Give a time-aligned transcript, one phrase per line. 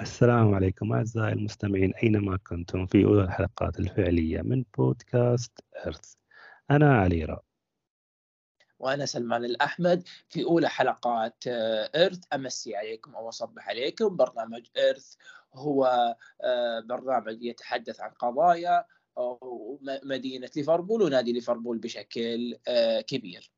[0.00, 5.52] السلام عليكم أعزائي المستمعين أينما كنتم؟ في أولى الحلقات الفعلية من بودكاست
[5.86, 6.14] إرث.
[6.70, 7.38] أنا علي
[8.78, 10.02] وأنا سلمان الأحمد.
[10.28, 12.20] في أولى حلقات آه، إرث.
[12.34, 14.16] أمسي عليكم أو أصبح عليكم.
[14.16, 15.14] برنامج إرث
[15.54, 15.84] هو
[16.44, 18.84] آه، برنامج يتحدث عن قضايا
[20.04, 23.52] مدينة ليفربول ونادي ليفربول بشكل آه، كبير.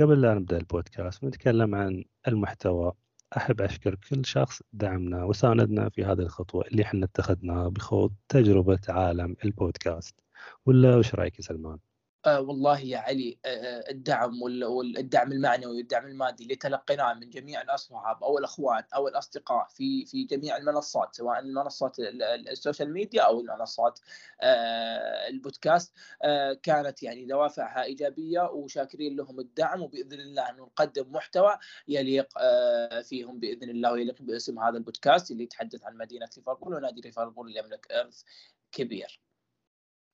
[0.00, 2.92] قبل لا نبدأ البودكاست نتكلم عن المحتوى
[3.36, 9.36] أحب أشكر كل شخص دعمنا وساندنا في هذه الخطوة اللي إحنا اتخذناها بخوض تجربة عالم
[9.44, 10.20] البودكاست
[10.66, 11.78] ولا وش رأيك يا سلمان؟
[12.26, 17.62] آه والله يا علي آه, آه، الدعم والدعم المعنوي والدعم المادي اللي تلقيناه من جميع
[17.62, 21.96] الأصحاب أو الاخوان أو الأصدقاء في في جميع المنصات سواء المنصات
[22.50, 24.00] ال social media أو المنصات
[24.40, 31.58] آه البودكاست آه كانت يعني دوافعها إيجابية وشاكرين لهم الدعم وبإذن الله انه نقدم محتوى
[31.88, 37.00] يليق آه فيهم بإذن الله ويليق باسم هذا البودكاست اللي يتحدث عن مدينة ليفربول ونادي
[37.00, 38.22] ليفربول اللي يملك إرث
[38.72, 39.20] كبير.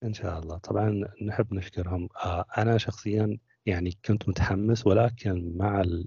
[0.05, 0.59] إن شاء الله.
[0.59, 2.09] طبعا نحب نشكرهم.
[2.25, 6.07] آه، أنا شخصيا يعني كنت متحمس ولكن مع ال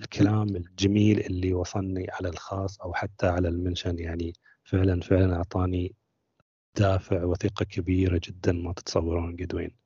[0.00, 4.32] الكلام الجميل اللي وصلني على الخاص أو حتى على المنشن يعني
[4.64, 5.94] فعلا فعلا أعطاني
[6.76, 9.76] دافع وثيقة كبيرة جدا ما تتصورون قد وين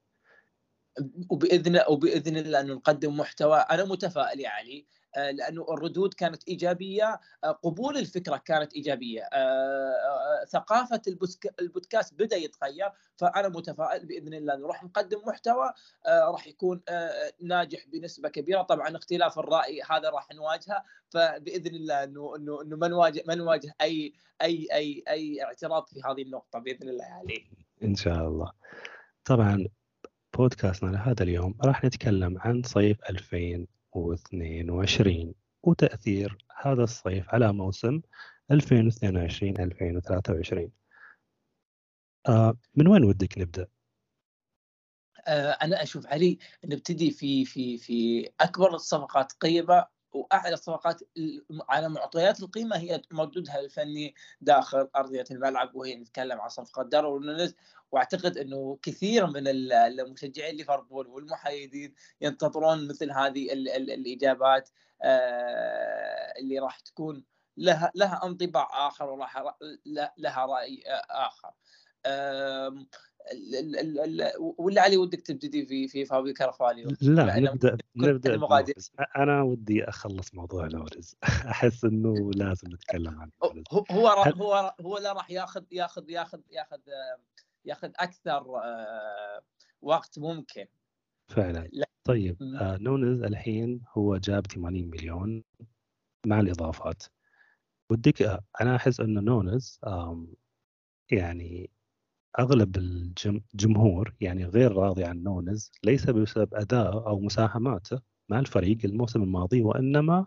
[1.30, 3.58] وبإذن وبإذن الله نقدم محتوى.
[3.58, 4.86] أنا متفائل يا علي.
[4.86, 9.22] آه، لأنه الردود كانت إيجابية آه، قبول الفكرة كانت إيجابية.
[9.22, 11.02] آه، ثقافة
[11.60, 15.72] البودكاست بدأ يتغير فأنا متفائل بإذن الله إنه راح نقدم محتوى
[16.08, 16.82] راح يكون
[17.40, 18.62] ناجح بنسبة كبيرة.
[18.62, 24.12] طبعا اختلاف الرأي هذا راح نواجهه فبإذن الله إنه إنه ما نواجه ما نواجه أي
[24.42, 27.44] أي أي أي اعتراض في هذه النقطة بإذن الله عليه
[27.82, 28.52] إن شاء الله.
[29.24, 29.66] طبعا
[30.38, 33.04] بودكاستنا لهذا اليوم راح نتكلم عن صيف
[33.96, 38.00] 2022 وتأثير هذا الصيف على موسم
[38.50, 40.72] 2022 2023
[42.28, 43.66] آه من وين ودك نبدأ؟
[45.26, 51.00] آه أنا أشوف علي نبتدي في في في أكبر الصفقات قيمة واعلى الصفقات
[51.68, 57.56] على معطيات القيمة هي مردودها الفني داخل أرضية الملعب وهي نتكلم عن صفقة داروين نونيز
[57.92, 64.68] وأعتقد إنه كثير من المشجعين ليفربول والمحايدين ينتظرون مثل هذه الإجابات
[65.02, 67.24] آه، اللي راح تكون
[67.56, 69.44] لها لها انطباع آخر وراح
[70.16, 71.52] لها رأي آخر.
[74.58, 78.40] ولا علي ودك تبتدي في في فابي كارفاليو ولا نبدا نبدأ
[79.16, 81.16] أنا ودي أخلص موضوع نونيز.
[81.52, 83.30] أحس إنه لازم نتكلم عنه
[83.72, 86.80] هو هو هو هو لا راح ياخذ ياخذ ياخذ ياخذ
[87.64, 89.42] ياخذ أكثر آه،
[89.82, 90.66] وقت ممكن.
[91.28, 91.68] فعلا.
[92.04, 95.44] طيب آه نونز الحين هو جاب 80 مليون
[96.26, 97.02] مع الإضافات.
[97.90, 99.80] ودك آه، أنا أحس إنه نونز
[101.10, 101.70] يعني
[102.38, 109.22] أغلب الجمهور يعني غير راضي عن نونز ليس بسبب أداءه أو مساهماته مع الفريق الموسم
[109.22, 110.26] الماضي وإنما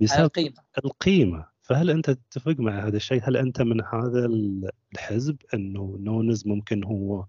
[0.00, 4.26] بسبب القيمة القيمة فهل أنت تتفق مع هذا الشيء؟ هل أنت من هذا
[4.92, 7.26] الحزب أنه نونز ممكن هو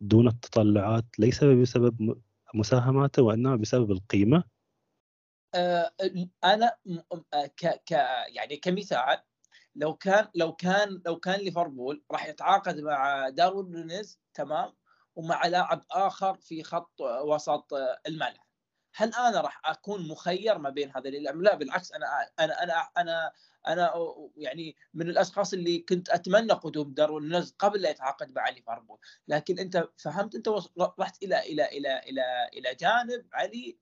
[0.00, 2.20] دون التطلعات ليس بسبب
[2.54, 4.44] مساهماته وإنما بسبب القيمة؟
[5.54, 5.90] آه،
[6.44, 6.76] أنا
[7.56, 7.90] ك ك
[8.28, 9.18] يعني كمثال
[9.76, 14.72] لو كان لو كان لو كان ليفربول راح يتعاقد مع داروين نونيز تمام
[15.16, 17.68] ومع لاعب آخر في خط وسط
[18.06, 18.46] الملعب.
[18.94, 22.06] هل أنا راح أكون مخير ما بين هذا لا بالعكس أنا
[22.40, 23.32] أنا أنا أنا
[23.68, 23.92] أنا
[24.36, 28.98] يعني من الأشخاص اللي كنت أتمنى قدوم داروين نونيز قبل لا يتعاقد مع ليفربول.
[29.28, 30.48] لكن أنت فهمت أنت
[30.98, 33.78] رحت إلى إلى إلى إلى إلى جانب علي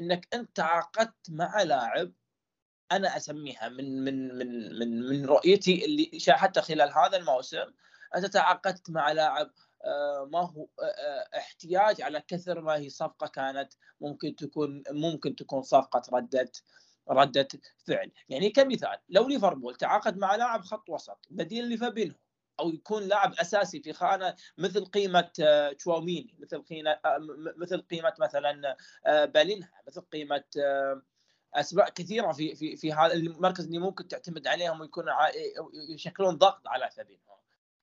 [0.00, 2.12] إنك أنت تعاقدت مع لاعب
[2.96, 7.72] أنا أسميها من من من من من رؤيتي اللي شاهدتها خلال هذا الموسم
[8.16, 9.50] أنت تعاقدت مع لاعب
[9.84, 15.36] آه، ما هو آه، آه، احتياج على كثر ما هي صفقة كانت ممكن تكون ممكن
[15.36, 16.52] تكون صفقة رده
[17.10, 17.48] رده
[17.86, 18.12] فعل.
[18.28, 22.16] يعني كمثال لو ليفربول تعاقد مع لاعب خط وسط بديل لفابينهو
[22.60, 25.30] أو يكون لاعب أساسي في خانة مثل قيمة
[25.78, 26.98] تشواوميني مثل قيمه
[27.56, 28.76] مثل قيمة مثلا
[29.24, 30.44] بالينها مثل قيمة
[31.54, 35.04] اسماء كثيرة في في في هذا المركز اللي ممكن تعتمد عليهم ويكون
[35.88, 37.32] يشكلون ضغط على فابينهو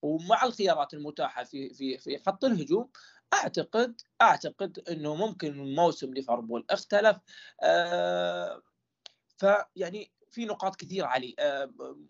[0.01, 2.89] ومع الخيارات المتاحة في في في خط الهجوم
[3.33, 7.18] أعتقد أعتقد إنه ممكن موسم ليفربول اختلف.
[7.63, 8.62] آه
[9.38, 11.36] فيعني في نقاط كثيرة علي.
[11.39, 12.06] آه آه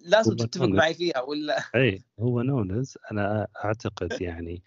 [0.00, 4.62] لازم تتفق معي فيها ولا؟ إي هو نونز أنا أعتقد يعني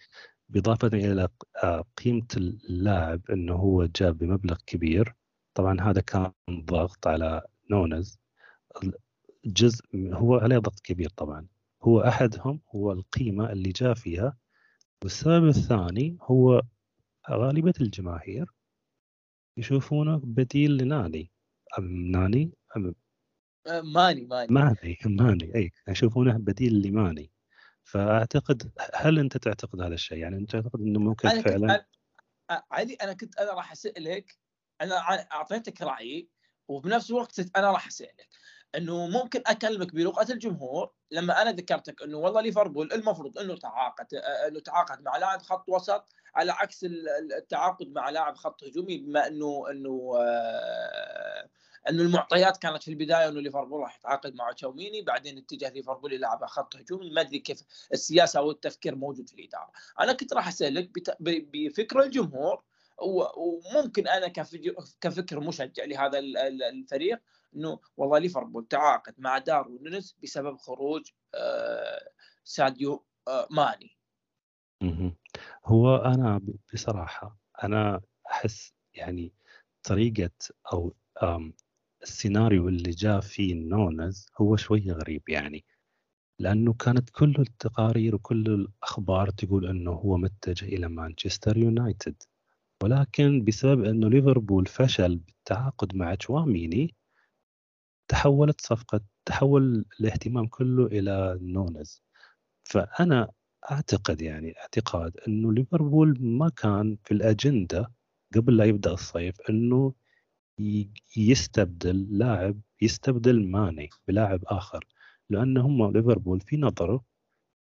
[0.49, 1.27] باضافه إلى
[1.63, 5.15] آه، قيمة اللاعب إنه هو جاب بمبلغ كبير.
[5.57, 8.19] طبعا هذا كان ضغط على نونز.
[9.45, 11.47] جزء هو عليه ضغط كبير طبعا.
[11.83, 14.37] هو أحدهم هو القيمة اللي جاء فيها.
[15.03, 16.61] والسبب الثاني هو
[17.29, 18.53] غالبية الجماهير
[19.57, 21.31] يشوفونه بديل لناني.
[21.79, 22.95] أم ناني؟ أم
[23.67, 24.53] ماني ماني.
[24.53, 25.55] ماني ماني.
[25.55, 27.31] أي يشوفونه بديل لماني.
[27.83, 32.93] فأعتقد هل أنت تعتقد هذا الشيء؟ يعني أنت تعتقد إنه ممكن أنا فعلا؟ كنت علي
[32.93, 34.37] أنا كنت أنا راح أسألك
[34.81, 34.95] أنا
[35.31, 36.29] أعطيتك رأيي
[36.67, 38.27] وبنفس الوقت أنا راح أسألك.
[38.75, 44.07] إنه ممكن أكلمك بلغة الجمهور لما أنا ذكرتك إنه والله ليفربول المفروض إنه تعاقد
[44.47, 46.85] إنه تعاقد مع لاعب خط وسط على عكس
[47.37, 51.49] التعاقد مع لاعب خط هجومي بما إنه إنه آه،
[51.89, 56.45] إنه المعطيات كانت في البداية إنه ليفربول راح يتعاقد مع تشاوميني بعدين اتجه ليفربول يلعب
[56.45, 57.09] خط هجومي.
[57.09, 57.61] ما أدري كيف
[57.93, 59.71] السياسة أو التفكير موجود في الإدارة.
[59.99, 60.89] أنا كنت راح أسألك
[61.19, 62.63] بفكر الجمهور
[63.01, 64.27] وممكن أنا
[65.01, 66.19] كفكر مشجع لهذا
[66.69, 67.19] الفريق
[67.55, 72.09] إنه والله ليفربول تعاقد مع داروين نونيز بسبب خروج آه،
[72.43, 73.97] ساديو آه، ماني.
[75.65, 76.41] هو أنا
[76.73, 78.01] بصراحة أنا
[78.31, 79.33] أحس يعني
[79.83, 80.31] طريقة
[80.73, 80.93] أو
[82.03, 85.65] السيناريو اللي جاء فيه نونز هو شوية غريب يعني
[86.39, 92.23] لأنه كانت كل التقارير وكل الأخبار تقول إنه هو متجه إلى مانشستر يونايتد.
[92.83, 96.95] ولكن بسبب انه ليفربول فشل بالتعاقد مع تشواميني
[98.07, 102.03] تحولت صفقة تحول الاهتمام كله إلى نونز
[102.63, 103.31] فأنا
[103.71, 107.91] أعتقد يعني اعتقاد أنه ليفربول ما كان في الأجندة
[108.35, 109.93] قبل لا يبدأ الصيف أنه
[111.17, 114.85] يستبدل لاعب يستبدل ماني بلاعب آخر.
[115.29, 117.03] لأن هم ليفربول في نظره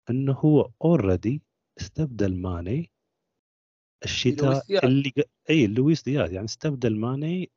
[0.09, 1.41] أنه هو already
[1.81, 2.91] استبدل ماني
[4.03, 5.13] الشتاء اللي
[5.50, 6.31] هي لويس دياز.
[6.33, 7.51] يعني استبدل ماني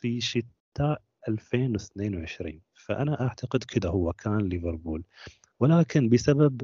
[0.00, 5.04] في شتاء 2022 فأنا أعتقد كذا هو كان ليفربول.
[5.60, 6.62] ولكن بسبب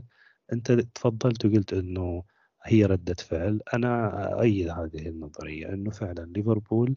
[0.53, 2.25] أنت تفضلت وقلت إنه
[2.65, 6.97] هي ردة فعل أنا أؤيد هذه النظرية إنه فعلا ليفربول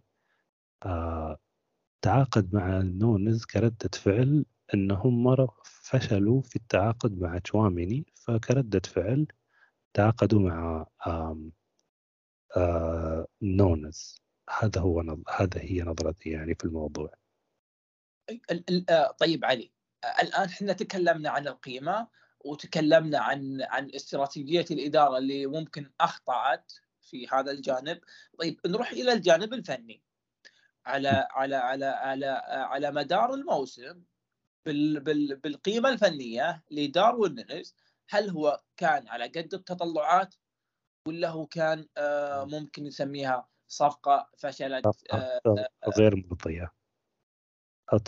[0.85, 1.37] آه
[2.01, 8.05] تعاقد مع نونز كردة فعل إنهم مرة فشلوا في التعاقد مع تشواميني.
[8.15, 9.27] فكردة فعل
[9.93, 11.51] تعاقدوا مع آم
[13.41, 17.13] نونز هذا هو هذا هي نظرتي يعني في الموضوع.
[18.89, 19.71] آه، طيب علي
[20.21, 22.07] الآن إحنا تكلمنا عن القيمة
[22.39, 27.99] وتكلمنا عن عن استراتيجية الإدارة اللي ممكن أخطأت في هذا الجانب.
[28.39, 30.03] طيب نروح إلى الجانب الفني.
[30.85, 34.03] على على على على على مدار الموسم
[34.65, 37.75] بال بال بالقيمة الفنية لداروين نونيز
[38.09, 40.35] هل هو كان على قد التطلعات؟
[41.07, 45.41] ولا هو كان آه، ممكن نسميها صفقة فشلت آه،
[45.97, 46.71] غير مرضيه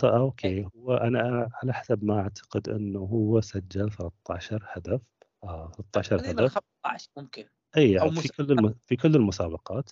[0.04, 0.68] okay.
[0.76, 5.00] هو أنا على حسب ما أعتقد أنه هو سجل 13 هدف.
[5.44, 6.58] آه 13 هدف.
[6.84, 7.48] 15 ممكن.
[7.76, 8.74] إي في كل الم...
[8.86, 9.90] في كل المسابقات.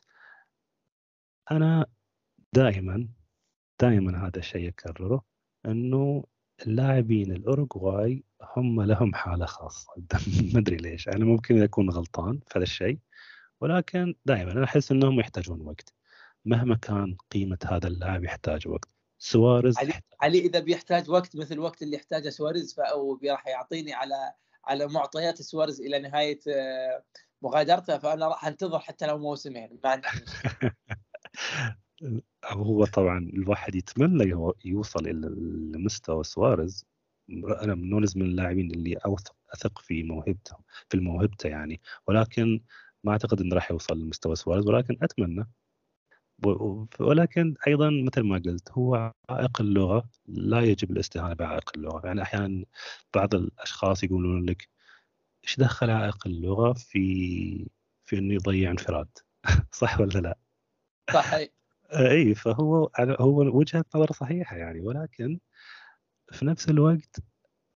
[1.50, 1.86] أنا
[2.52, 3.08] دائما
[3.80, 5.24] دائما هذا الشيء اكرره
[5.66, 6.24] أنه
[6.62, 8.24] اللاعبين الأوروغواي
[8.56, 9.92] هم لهم حالة خاصة.
[10.54, 11.08] ما أدري ليش.
[11.08, 12.98] أنا ممكن أكون غلطان في هذا الشيء
[13.60, 15.94] ولكن دائما أنا أحس إنهم يحتاجون وقت.
[16.44, 18.88] مهما كان قيمة هذا اللاعب يحتاج وقت.
[19.18, 24.32] سواريز علي, علي إذا بيحتاج وقت مثل الوقت اللي يحتاجه سواريز فهو راح يعطيني على
[24.64, 27.02] على معطيات سواريز إلى نهاية آه،
[27.42, 29.78] مغادرته فأنا راح أنتظر حتى لو موسمين.
[29.84, 30.08] ما عندي
[32.44, 35.28] هو طبعا الواحد يتمنى يوصل إلى
[35.78, 36.86] مستوى سواريز.
[37.62, 40.56] أنا من نونز من اللاعبين اللي اوثق أثق في موهبته
[40.88, 41.80] في موهبته يعني.
[42.06, 42.60] ولكن
[43.04, 45.48] ما أعتقد إنه راح يوصل لمستوى سواريز ولكن أتمنى.
[47.00, 50.08] ولكن أيضا مثل ما قلت هو عائق اللغة.
[50.26, 52.06] لا يجب الاستهانة بعائق اللغة.
[52.06, 52.64] يعني أحيانا
[53.14, 54.68] بعض الأشخاص يقولون لك
[55.44, 57.70] إيش دخل عائق اللغة في
[58.04, 59.08] في إنه يضيع انفراد؟
[59.72, 60.38] صح ولا لا؟
[61.14, 61.63] صحيح.
[61.94, 65.38] إي فهو هو وجهة نظر صحيحة يعني ولكن
[66.32, 67.16] في نفس الوقت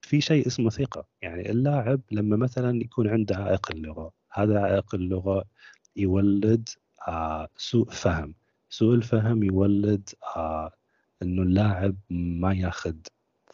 [0.02, 1.06] في شيء اسمه ثقة.
[1.22, 5.44] يعني اللاعب لما مثلا يكون عنده عائق اللغة هذا عائق اللغة
[5.96, 6.68] يولد
[7.08, 8.34] آه سوء فهم.
[8.70, 10.72] سوء الفهم يولد آه
[11.22, 12.96] إنه اللاعب ما ياخذ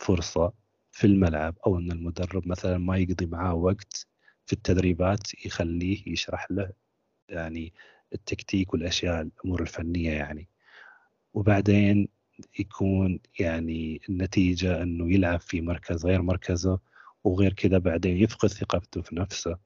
[0.01, 0.53] فرصة
[0.93, 4.07] في الملعب أو إن المدرب مثلا ما يقضي معاه وقت
[4.47, 6.73] في التدريبات يخليه يشرح له.
[7.29, 7.73] يعني
[8.13, 10.49] التكتيك والأشياء الأمور الفنية يعني.
[11.35, 12.09] وبعدين
[12.59, 16.79] يكون يعني النتيجة إنه يلعب في مركز غير مركزه
[17.25, 19.59] وغير كذا بعدين يفقد ثقته في نفسه.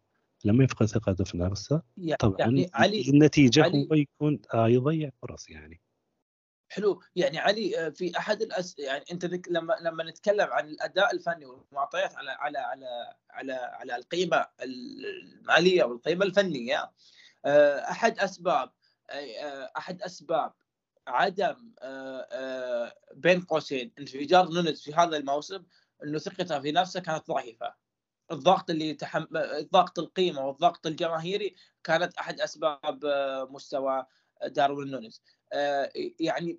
[0.44, 1.82] لما يفقد ثقته في نفسه
[2.18, 5.80] طبعا يعني علي النتيجة علي هو يكون آه يضيع فرص يعني.
[6.68, 7.02] حلو.
[7.16, 8.78] يعني علي في أحد الأس...
[8.78, 9.48] يعني أنت ذك...
[9.50, 16.24] لما لما نتكلم عن الأداء الفني والمعطيات على على على على على القيمة المالية والقيمة
[16.24, 16.90] الفنية
[17.90, 18.70] أحد أسباب
[19.76, 20.52] أحد أسباب
[21.06, 21.74] عدم
[23.14, 25.64] بين قوسين انفجار نونز في هذا الموسم
[26.04, 27.74] إنه ثقته في نفسه كانت ضعيفة.
[28.32, 29.24] الضغط اللي تحم...
[29.72, 33.00] ضغط القيمة والضغط الجماهيري كانت أحد أسباب
[33.50, 34.06] مستوى
[34.46, 35.22] داروين نونز
[36.20, 36.58] يعني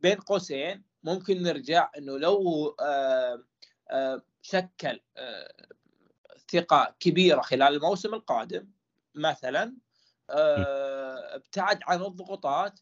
[0.00, 2.76] بين قوسين ممكن نرجع إنه لو
[4.42, 5.00] شكل
[6.52, 8.68] ثقة كبيرة خلال الموسم القادم
[9.14, 9.76] مثلا
[10.30, 12.80] ابتعد عن الضغوطات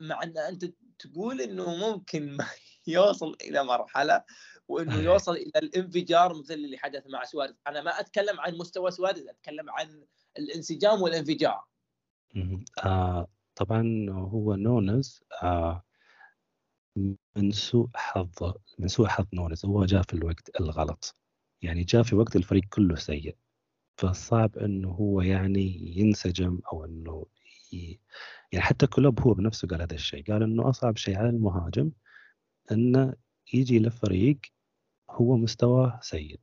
[0.00, 0.64] مع إن أنت
[0.98, 2.38] تقول إنه ممكن
[2.86, 4.24] يوصل إلى مرحلة
[4.68, 7.56] وإنه يوصل إلى الانفجار مثل اللي حدث مع سواريز.
[7.66, 10.04] أنا ما أتكلم عن مستوى سواريز أتكلم عن
[10.38, 11.64] الانسجام والانفجار.
[12.84, 15.84] آه طبعا هو نونز آه
[17.36, 21.16] من سوء حظ من سوء حظ نونز هو جاء في الوقت الغلط.
[21.62, 23.36] يعني جاء في وقت الفريق كله سيء.
[23.96, 27.26] فصعب إنه هو يعني ينسجم أو إنه
[27.72, 28.00] ي...
[28.52, 31.90] يعني حتى كلوب هو بنفسه قال هذا الشيء قال إنه أصعب شيء على المهاجم
[32.72, 33.14] إنه
[33.54, 34.38] يجي لفريق
[35.10, 36.40] هو مستواه سيء.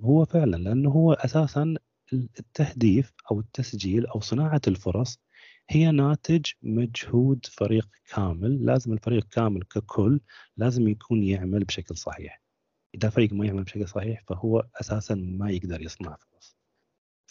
[0.00, 1.74] هو فعلا لأنه هو أساسا
[2.12, 5.20] التهديف أو التسجيل أو صناعة الفرص
[5.70, 10.20] هي ناتج مجهود فريق كامل لازم الفريق كامل ككل
[10.56, 12.42] لازم يكون يعمل بشكل صحيح.
[12.94, 16.59] إذا فريق ما يعمل بشكل صحيح فهو أساسا ما يقدر يصنع فرص.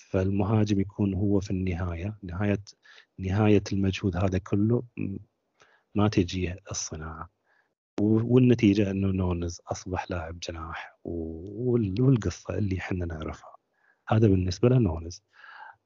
[0.10, 2.64] فالمهاجم يكون هو في النهاية نهاية
[3.20, 4.84] نهاية المجهود هذا كله
[5.96, 7.30] ما تجيه الصناعة.
[8.02, 13.56] والنتيجة إنه نونز أصبح لاعب جناح والقصة اللي إحنا نعرفها.
[14.08, 15.24] هذا بالنسبة لنونز.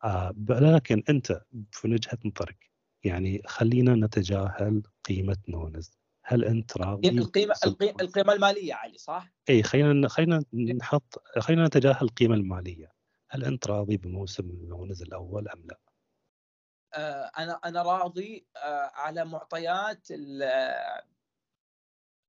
[0.03, 2.71] آه لكن أنت في وجهة نظرك
[3.03, 5.91] يعني خلينا نتجاهل قيمة نونز.
[6.23, 12.01] هل أنت راضي القيمة القيمه, القيمة المالية علي صح؟ اي خلينا خلينا نحط خلينا نتجاهل
[12.01, 13.02] القيمة المالية.
[13.33, 15.79] هل انت راضي بموسم نونز الأول أم لا؟
[16.93, 20.07] آه أنا أنا راضي آه على معطيات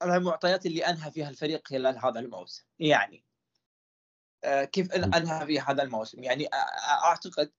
[0.02, 2.64] على المعطيات اللي أنهى فيها الفريق خلال هذا الموسم.
[2.78, 3.24] يعني
[4.44, 6.48] آه كيف أنهى في هذا الموسم؟ يعني
[7.04, 7.52] أعتقد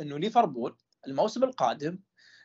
[0.00, 1.98] إنه ليفربول الموسم القادم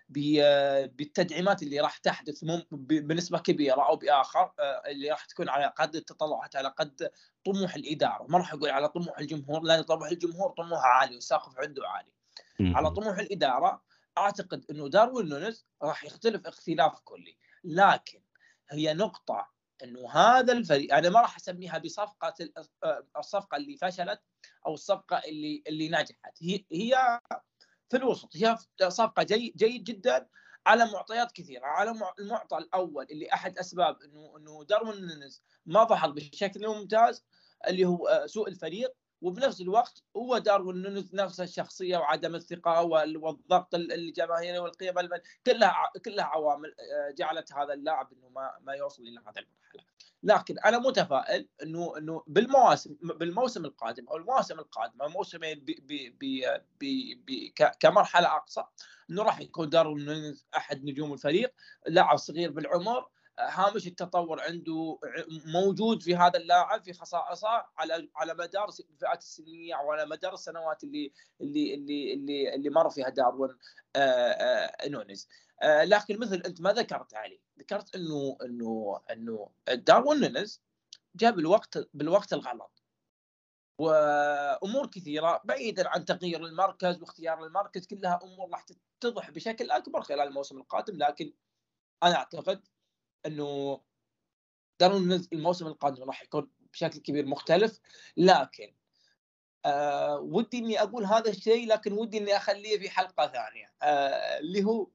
[0.09, 6.55] بالتدعيمات اللي راح تحدث بنسبة كبيرة أو بآخر آه، اللي راح تكون على قد التطلعات
[6.55, 7.11] على قد
[7.45, 8.25] طموح الإدارة.
[8.29, 12.11] ما راح أقول على طموح الجمهور لأن طموح الجمهور طموحه عالي والسقف عنده عالي.
[12.75, 13.83] على طموح الإدارة
[14.17, 17.37] أعتقد إنه داروين نونز راح يختلف اختلاف كلي.
[17.63, 18.21] لكن
[18.69, 19.47] هي نقطة
[19.83, 22.33] إنه هذا الفريق أنا ما راح أسميها بصفقة
[22.83, 24.21] آه، الصفقة اللي فشلت
[24.65, 26.37] أو الصفقة اللي اللي نجحت.
[26.41, 27.19] هي هي
[27.89, 28.57] في الوسط هي
[28.89, 30.27] صفقة جيد جيد جدا
[30.67, 31.65] على معطيات كثيرة.
[31.65, 37.25] على المعطى الأول اللي أحد أسباب إنه إنه داروين نونيز ما ظهر بشكل ممتاز
[37.67, 43.75] اللي هو آه، سوء الفريق وبنفس الوقت هو داروين نونيز نفس الشخصية وعدم الثقة والضغط
[43.75, 44.93] الجماهيري والقيم
[45.45, 49.86] كلها كلها عوامل آه، جعلت هذا اللاعب إنه ما ما يوصل إلى هذا المرحلة.
[50.23, 55.65] لكن أنا متفائل إنه إنه بالمواسم بالموسم القادم أو المواسم القادمه الموسمين
[57.79, 58.63] كمرحلة أقصى
[59.09, 61.53] إنه راح يكون نونيز أحد نجوم الفريق
[61.87, 63.07] لاعب صغير بالعمر
[63.39, 64.99] هامش التطور عنده
[65.45, 70.83] موجود في هذا اللاعب في خصائصه على على مدار الفئات السنية أو على مدار السنوات
[70.83, 73.57] اللي اللي اللي اللي, اللي مر فيها داروين
[73.95, 75.27] آه، آه، نونيز
[75.63, 80.61] لكن مثل انت ما ذكرت علي ذكرت انه انه انه داروين نونيز
[81.15, 82.83] جاء بالوقت بالوقت الغلط.
[83.79, 88.65] وأمور كثيرة بعيدا عن تغيير المركز واختيار المركز كلها أمور راح
[88.99, 90.97] تتضح بشكل أكبر خلال الموسم القادم.
[90.97, 91.33] لكن
[92.03, 92.67] أنا أعتقد
[93.25, 93.81] إنه
[94.79, 97.79] دارون الموسم القادم راح يكون بشكل كبير مختلف.
[98.17, 98.75] لكن
[99.65, 103.73] آه ودي إني أقول هذا الشيء لكن ودي إني أخليه في حلقة ثانية.
[103.81, 104.87] آه اللي هو آه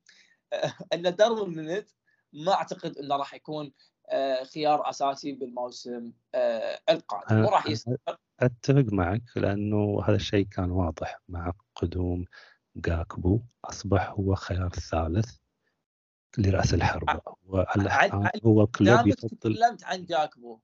[0.94, 1.84] ان داروين
[2.32, 3.72] ما أعتقد إنه راح يكون
[4.10, 7.44] آه خيار أساسي بالموسم آه القادم.
[7.44, 7.96] وراح يستمر
[8.40, 12.24] أتفق معك لأنه هذا الشيء كان واضح مع قدوم
[12.76, 13.40] جاكبو.
[13.64, 15.36] أصبح هو خيار ثالث
[16.38, 17.20] لرأس الحربة.
[18.46, 20.60] هو كلوب يفضل تكلمت عن جاكبو.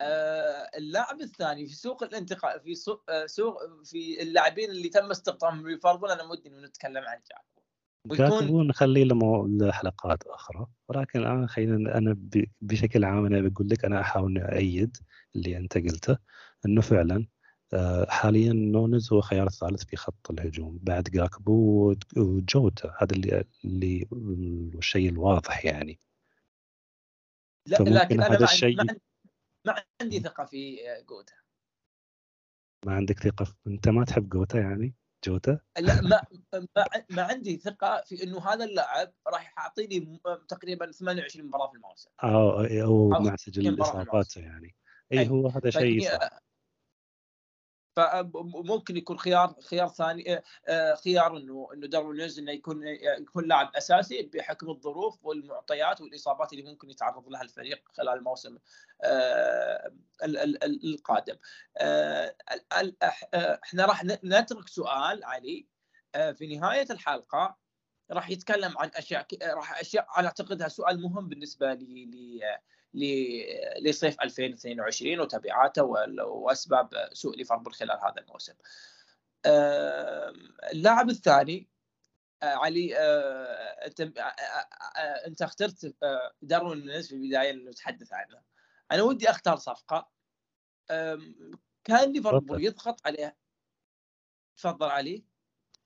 [0.00, 5.68] آه اللاعب الثاني في سوق الانتقال في سوق, آه سوق في اللاعبين اللي تم استقطابهم
[5.68, 7.61] ليفربول أنا ودي إنه نتكلم عن جاكبو.
[8.06, 9.04] جاكبو نخليه
[9.46, 10.66] لحلقات أخرى.
[10.88, 12.16] ولكن الان خلينا أنا
[12.60, 14.96] بشكل عام أنا بقول لك أنا أحاول اؤيد
[15.36, 16.18] اللي أنت قلته
[16.66, 17.26] إنه فعلا
[17.74, 20.78] آه، حاليا نونز هو خيار الثالث في خط الهجوم.
[20.82, 22.94] بعد جاكبو وجوتا.
[22.98, 24.08] هذا اللي اللي
[24.78, 25.98] الشيء الواضح يعني.
[27.66, 28.76] لا لكن أنا ما, الشيء...
[28.76, 28.96] ما,
[29.66, 30.76] ما عندي ثقة في
[31.08, 31.34] جوتا.
[32.86, 33.56] ما عندك ثقة.
[33.66, 36.20] أنت ما تحب جوتا يعني؟ جوتا؟ لا ما
[36.76, 42.10] ما, ما عندي ثقة في إنه هذا اللاعب راح يعطيني تقريبا 28 مباراة في الموسم.
[42.22, 44.74] آه أو مع سجل اصاباته يعني.
[45.12, 45.28] أي.
[45.28, 46.51] هو هذا شيء صح
[47.96, 52.86] فممكن يكون خيار خيار ثاني آه، آه، خيار إنه إنه داروين إنه يكون
[53.20, 58.58] يكون لاعب أساسي بحكم الظروف والمعطيات والإصابات اللي ممكن يتعرض لها الفريق خلال الموسم
[59.02, 59.92] آه،
[60.84, 61.36] القادم.
[63.64, 65.66] إحنا راح نترك سؤال علي
[66.12, 67.56] في نهاية الحلقة
[68.10, 72.60] راح يتكلم عن أشياء راح أشياء أنا أعتقدها سؤال مهم بالنسبة لي
[73.82, 75.82] لصيف 2022 وتبعاته
[76.24, 78.54] وأسباب سوء ليفربول خلال هذا الموسم.
[80.72, 81.72] اللاعب الثاني
[82.42, 85.96] آه، علي آه، أنت آه، أنت اخترت
[86.42, 88.42] داروين نونيز في البداية نتحدث عنه.
[88.92, 90.10] أنا ودي أختار صفقة
[91.84, 93.36] كان ليفربول يضغط عليه
[94.56, 95.24] تفضل علي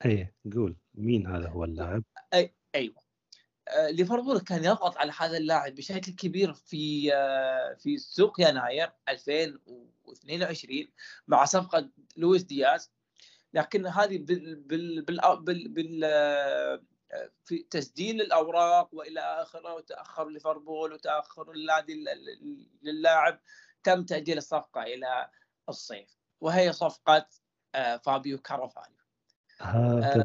[0.05, 3.06] إيه قول مين هذا هو اللاعب؟ أي أيوه
[3.75, 10.89] ليفربول كان يضغط على هذا اللاعب بشكل كبير في آه، في سوق يناير 2022
[11.29, 12.93] مع صفقة لويس دياز.
[13.55, 16.83] لكن هذه بال بال بال, بال, آه،
[17.45, 22.05] في تسجيل الأوراق وإلى آخره وتأخر ليفربول وتأخر النادي
[22.83, 23.41] للاعب
[23.83, 25.31] تم تأجيل الصفقة إلى
[25.69, 26.17] الصيف.
[26.41, 27.27] وهي صفقة
[28.05, 28.97] فابيو كارافاني
[29.61, 30.25] هذا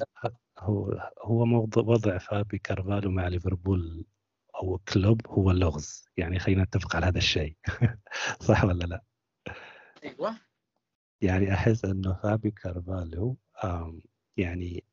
[0.61, 1.43] هو هو
[1.77, 4.05] وضع فابي كارفالو مع ليفربول
[4.55, 6.05] أو كلوب هو اللغز.
[6.17, 7.57] يعني خلينا نتفق على هذا الشيء.
[8.47, 9.03] صح ولا لا؟
[10.03, 10.37] أيوه.
[11.21, 13.37] يعني أحس انه فابي كارفالو
[14.37, 14.83] يعني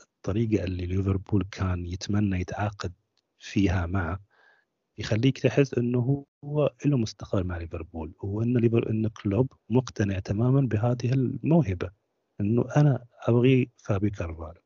[0.00, 2.92] الطريقة اللي ليفربول كان يتمنى يتعاقد
[3.38, 4.20] فيها معه
[4.98, 11.12] يخليك تحس أنه هو له مستقبل مع ليفربول وان ليفر أن كلوب مقتنع تماما بهذه
[11.12, 11.90] الموهبة.
[12.40, 14.60] أنه أنا أبغي فابي كارفالو.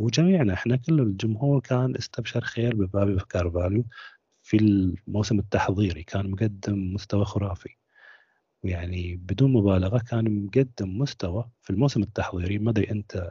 [0.00, 3.84] وجميعنا إحنا كل الجمهور كان استبشر خير بفابي كارفاليو
[4.42, 7.76] في الموسم التحضيري كان مقدم مستوى خرافي.
[8.62, 12.58] يعني بدون مبالغة كان مقدم مستوى في الموسم التحضيري.
[12.58, 13.30] ما أدري أنت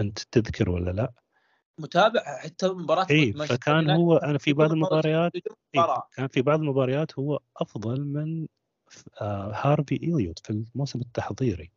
[0.00, 1.12] أنت تذكر ولا لا؟
[1.78, 5.32] متابع حتى مباراة اي فكان هو أنا في بعض المباريات
[5.74, 8.46] إيه كان في بعض المباريات هو أفضل من
[9.20, 11.70] آه هارفي إليوت في الموسم التحضيري.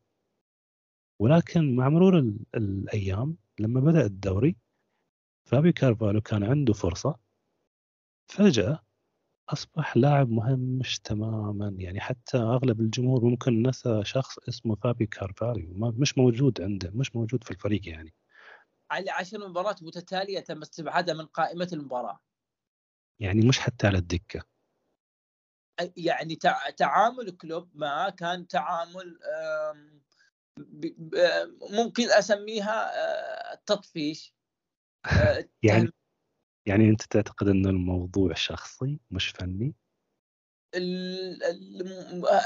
[1.20, 4.58] ولكن مع مرور الأيام لما بدأ الدوري
[5.46, 7.20] فابي كارفالو كان عنده فرصة
[8.32, 8.80] فجأة
[9.50, 11.76] أصبح لاعب مهمش تماما.
[11.78, 17.44] يعني حتى أغلب الجمهور ممكن نسى شخص اسمه فابي كارفاليو مش موجود عنده مش موجود
[17.44, 18.14] في الفريق يعني.
[18.92, 22.20] على عشر مباريات متتالية تم استبعادها من قائمة المباراة.
[23.20, 24.44] يعني مش حتى على الدكة.
[25.98, 26.36] يعني
[26.78, 29.20] تعامل كلوب معه كان تعامل
[31.72, 34.36] ممكن أسميها آه، تطفيش
[35.06, 35.90] آه، يعني
[36.66, 39.76] يعني أنت تعتقد أن الموضوع شخصي مش فني؟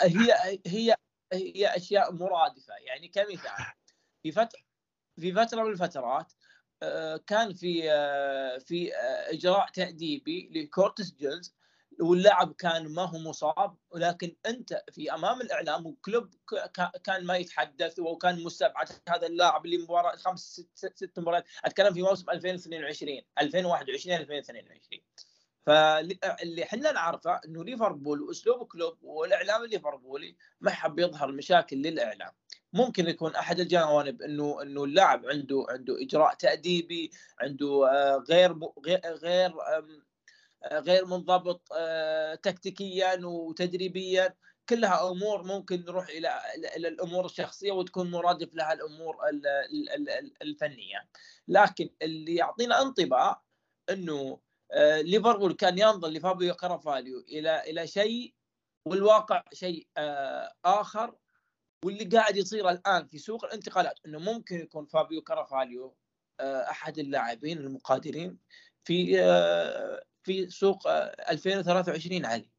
[0.02, 0.96] هي هي
[1.34, 2.74] هي أشياء مرادفة.
[2.88, 3.52] يعني كمثال
[4.24, 4.62] في فتره
[5.20, 6.34] في فترة من الفترات
[6.84, 7.82] آه، كان في
[8.60, 8.94] في
[9.30, 11.56] إجراء تأديبي لكورتيس جونز
[12.02, 16.34] واللاعب كان ما هو مصاب ولكن أنت في أمام الإعلام وكلوب
[17.04, 21.46] كان ما يتحدث وكان مستبعد هذا اللاعب لمباراة خمس ست, ست مباريات.
[21.66, 25.02] أتكلم في موسم 2022 2021 2022
[25.66, 32.32] فاللي إحنا نعرفه إنه ليفربول وأسلوب كلوب والإعلام الليفربولي ما حب يظهر مشاكل للإعلام.
[32.74, 38.56] ممكن يكون أحد الجوانب إنه إنه اللاعب عنده عنده إجراء تأديبي عنده آه، غير
[39.24, 39.54] غير
[40.72, 44.36] غير منضبط آه، تكتيكيا وتدريبيا.
[44.70, 46.42] كلها أمور ممكن نروح إلى
[46.78, 49.18] إلى الأمور الشخصية وتكون مرادف لها الأمور
[50.42, 51.08] الفنية.
[51.48, 53.42] لكن اللي يعطينا انطباع
[53.90, 54.40] إنه
[54.72, 58.34] آه، ليفربول كان ينظر لفابيو كارفاليو إلى إلى شيء
[58.86, 61.16] والواقع شيء آه، آخر.
[61.86, 65.96] واللي قاعد يصير الآن في سوق الانتقالات إنه ممكن يكون فابيو كارفاليو
[66.42, 68.38] أحد اللاعبين المغادرين
[68.84, 69.22] في
[70.24, 70.88] في سوق
[71.32, 72.50] 2023 علي.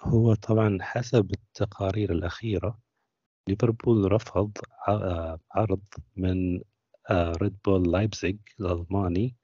[0.00, 2.78] هو طبعا حسب التقارير الأخيرة
[3.48, 4.52] ليفربول رفض
[5.50, 5.82] عرض
[6.16, 6.60] من
[7.10, 9.36] ريد بول لايبزيغ الألماني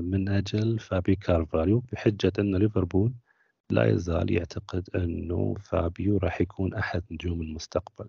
[0.00, 3.14] من أجل فابي كارفاليو بحجة أن ليفربول
[3.70, 8.08] لا يزال يعتقد أنه فابيو راح يكون أحد نجوم المستقبل.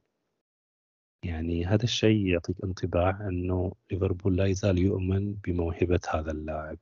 [1.23, 6.77] يعني هذا الشيء يعطيك انطباع أنه ليفربول لا يزال يؤمن بموهبة هذا اللاعب.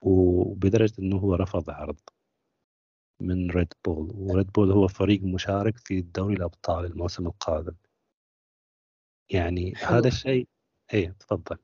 [0.00, 2.00] وبدرجة أنه هو رفض عرض
[3.20, 7.76] من ريد بول وريد بول هو فريق مشارك في دوري الأبطال الموسم القادم.
[9.30, 9.98] يعني حلو.
[9.98, 10.48] هذا الشيء
[10.94, 11.58] اي تفضل.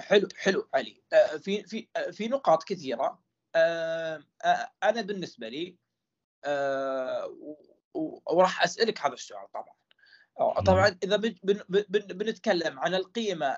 [0.00, 1.02] حلو حلو علي.
[1.12, 3.22] آه، في في آه، في نقاط كثيرة.
[3.54, 4.24] آه،
[4.82, 5.76] أنا بالنسبة لي
[8.26, 9.76] وراح أسألك هذا السؤال طبعا.
[10.66, 11.16] طبعا إذا
[12.12, 13.56] بنتكلم عن القيمة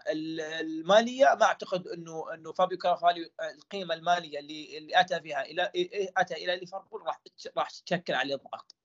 [0.60, 3.24] المالية ما أعتقد إنه إنه فابيو كارفاليو
[3.56, 5.70] القيمة المالية اللي اللي أتى فيها إلى
[6.16, 7.20] أتى إلى ليفربول راح
[7.56, 8.76] راح تشكل عليه ضغط.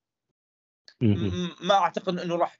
[1.61, 2.59] ما أعتقد إنه راح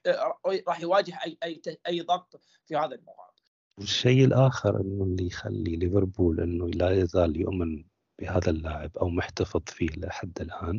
[0.67, 3.43] راح يواجه أي أي أي ضغط في هذا النقاط
[3.77, 7.83] والشيء الآخر إنه اللي يخلي ليفربول إنه لا يزال يؤمن
[8.19, 10.77] بهذا اللاعب أو محتفظ فيه لحد الآن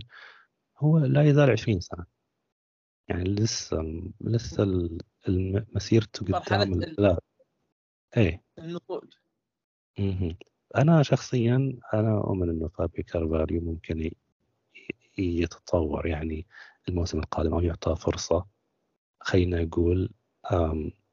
[0.78, 2.13] هو لا يزال 20 سنة.
[3.08, 4.90] يعني لسه لسه
[5.74, 7.20] مسيرته قدام لا.
[8.16, 9.12] إيه؟ النضوج
[10.76, 14.10] أنا شخصيا أنا أؤمن إنه فابي كارفاليو ممكن
[15.18, 16.06] يتطور.
[16.06, 16.46] يعني
[16.88, 18.46] الموسم القادم أو يعطى فرصة
[19.20, 20.10] خلينا نقول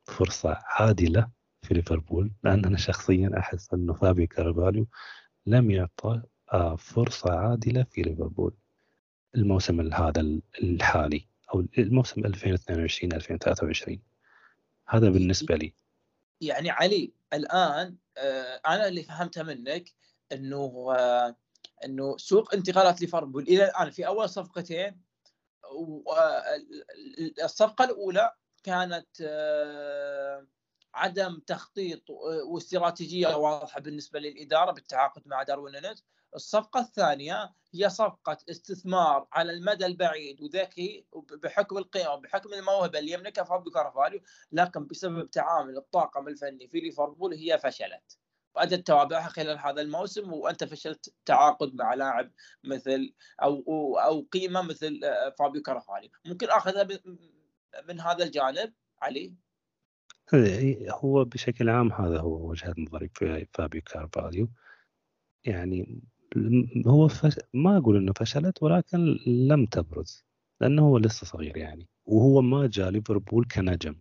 [0.04, 1.30] فرصة عادلة
[1.62, 4.88] في ليفربول لأن أنا شخصيا أحس إنه فابي كارفاليو
[5.46, 6.22] لم يعطى
[6.54, 8.54] آه، فرصة عادلة في ليفربول.
[9.36, 10.22] الموسم هذا
[10.64, 11.31] الحالي.
[11.54, 14.00] أو الموسم 2022 2023
[14.88, 15.74] هذا بالنسبة لي.
[16.42, 19.92] يعني علي الآن آه، أنا اللي فهمته منك
[20.32, 21.36] إنه آه،
[21.86, 25.02] إنه سوق انتقالات ليفربول إلى الآن في أول صفقتين
[27.44, 28.34] الصفقة الأولى
[28.64, 30.48] كانت آه،
[30.94, 32.10] عدم تخطيط
[32.48, 36.06] واستراتيجية واضحة بالنسبة للإدارة بالتعاقد مع داروين نونيز.
[36.36, 41.06] الصفقة الثانية هي صفقة استثمار على المدى البعيد وذكي
[41.44, 47.34] بحكم القيمة وبحكم الموهبة اللي يملكها فابيو كارفاليو لكن بسبب تعامل الطاقم الفني في ليفربول
[47.34, 48.18] هي فشلت.
[48.56, 52.32] وأدت توابعها خلال هذا الموسم وأنت فشلت تعاقد مع لاعب
[52.64, 53.64] مثل أو
[54.00, 56.10] أو قيمة مثل آه، فابيو كارفاليو.
[56.26, 56.88] ممكن أخذها
[57.88, 58.74] من هذا الجانب.
[59.02, 59.36] علي؟
[60.90, 64.50] هو بشكل عام هذا هو وجهة نظري في فابيو كارفاليو.
[65.46, 66.02] يعني
[66.88, 67.40] هو فش...
[67.54, 70.26] ما أقول إنه فشلت ولكن لم تبرز
[70.62, 73.96] لأنه هو لسه صغير يعني وهو ما جاء ليفربول كنجم.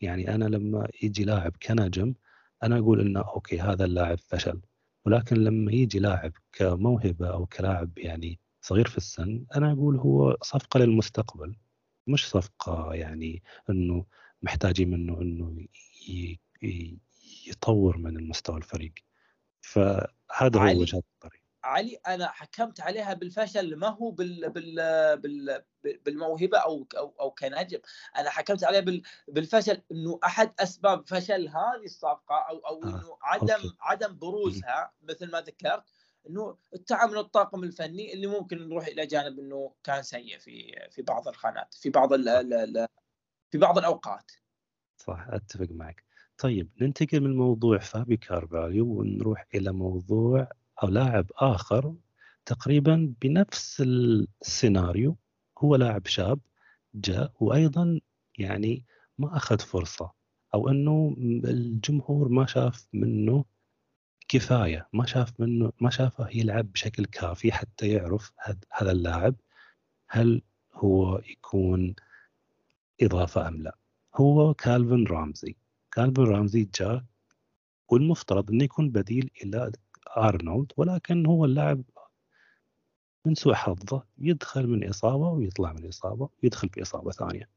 [0.00, 2.14] يعني أنا لما يجي لاعب كنجم
[2.62, 4.60] أنا أقول إنه أوكي هذا اللاعب فشل.
[5.06, 10.78] ولكن لما يجي لاعب كموهبة أو كلاعب يعني صغير في السن أنا أقول هو صفقة
[10.80, 11.56] للمستقبل
[12.06, 14.06] مش صفقة يعني إنه
[14.42, 15.66] محتاجين منه إنه
[17.46, 18.92] يطور من المستوى الفريق.
[19.60, 21.40] فهذا هو وجهه نظري.
[21.64, 23.76] علي أنا حكمت عليها بالفشل.
[23.76, 24.76] ما هو بال بال
[25.16, 25.64] بال
[26.04, 27.78] بالموهبة أو أو أو كنجم
[28.16, 33.54] أنا حكمت عليها بالفشل إنه أحد أسباب فشل هذه الصفقة أو أو آه، إنه عدم
[33.54, 33.76] okay.
[33.80, 35.84] عدم بروزها مثل ما ذكرت
[36.28, 41.28] إنه التعامل الطاقم الفني اللي ممكن نروح إلى جانب إنه كان سيء في في بعض
[41.28, 42.12] الخانات في بعض
[43.50, 44.30] في بعض الأوقات.
[44.96, 46.04] صح أتفق معك.
[46.38, 50.48] طيب ننتقل من موضوع فابي كارفاليو ونروح إلى موضوع
[50.82, 51.94] أو لاعب آخر
[52.46, 55.16] تقريبا بنفس السيناريو.
[55.58, 56.40] هو لاعب شاب
[56.94, 58.00] جاء وأيضا
[58.38, 58.84] يعني
[59.18, 60.12] ما أخذ فرصة
[60.54, 63.44] أو أنه الجمهور ما شاف منه
[64.28, 68.32] كفاية ما شاف منه ما شافه يلعب بشكل كافي حتى يعرف
[68.72, 69.34] هذا اللاعب.
[70.08, 70.42] هل
[70.74, 71.94] هو يكون
[73.02, 73.78] إضافة أم لا.
[74.14, 75.56] هو كالفن رامزي.
[75.92, 77.04] كالفن رامزي جاء
[77.88, 79.72] والمفترض أنه يكون بديل إلى
[80.16, 81.82] أرنولد ولكن هو اللاعب
[83.24, 87.48] من سوء حظه يدخل من إصابة ويطلع من إصابة ويدخل في إصابة ثانية.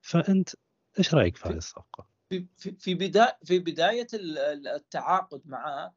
[0.00, 0.50] فأنت
[0.98, 2.46] إيش رأيك في هذه الصفقة؟ في
[2.78, 5.94] في بداية في بداية التعاقد معه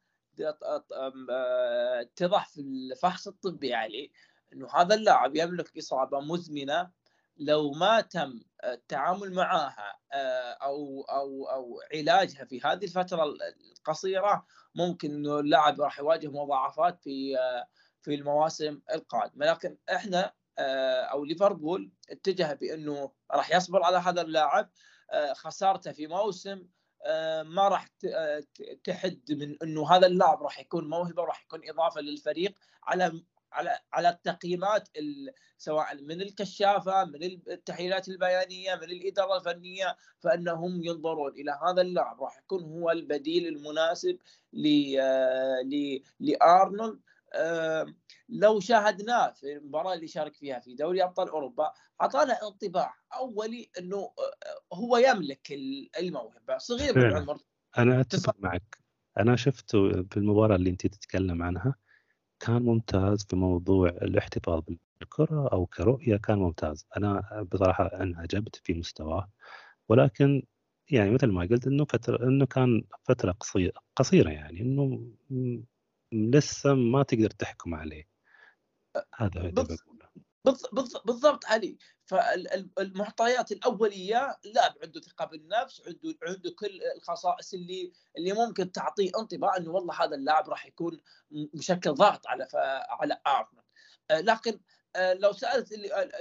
[2.00, 4.10] اتضح في الفحص الطبي عليه
[4.52, 6.90] إنه هذا اللاعب يملك إصابة مزمنة
[7.36, 13.34] لو ما تم التعامل معها آه، أو أو أو علاجها في هذه الفترة
[13.78, 17.68] القصيرة ممكن إنه اللاعب راح يواجه مضاعفات في آه،
[18.02, 19.46] في المواسم القادمة.
[19.46, 24.70] لكن إحنا آه، أو ليفربول اتجه بأنه راح يصبر على هذا اللاعب
[25.34, 26.66] خسارته في موسم
[27.44, 27.88] ما راح
[28.84, 34.08] تحد من إنه هذا اللاعب راح يكون موهبة وراح يكون إضافة للفريق على على على
[34.08, 34.88] التقييمات
[35.58, 42.22] سواء من الكشافة من التحليلات البيانية من الإدارة الفنية فإنهم ينظرون إلى هذا اللاعب.
[42.22, 44.18] راح يكون هو البديل المناسب
[46.20, 47.00] لأرنولد.
[48.28, 54.10] لو شاهدناه في المباراة اللي شارك فيها في دوري أبطال أوروبا أعطانا انطباع أولي إنه
[54.72, 55.52] هو يملك
[55.98, 56.58] الموهبة.
[56.58, 57.38] صغير بالعمر.
[57.78, 58.78] أنا أتفق معك.
[59.18, 61.74] أنا شفته في المباراه اللي أنت تتكلم عنها.
[62.42, 64.62] كان ممتاز في موضوع الاحتفاظ
[65.00, 66.86] ككرة أو كرؤية كان ممتاز.
[66.96, 69.30] أنا بصراحة انعجبت في مستواه.
[69.88, 70.42] ولكن
[70.90, 75.06] يعني مثل ما قلت إنه فترة إنه كان فترة قصيره قصيرة يعني إنه
[76.12, 78.08] لسه ما تقدر تحكم عليه.
[79.14, 79.78] هذا اللي
[81.04, 81.76] بالضبط علي.
[82.12, 89.56] فالمعطيات الأولية لاعب عنده ثقة بالنفس عنده عنده كل الخصائص اللي اللي ممكن تعطيه انطباع
[89.56, 92.48] إنه والله هذا اللاعب راح يكون مشكل ضغط على
[92.88, 93.62] على أرنولد.
[94.10, 94.60] لكن
[94.96, 95.72] آه، لو سألت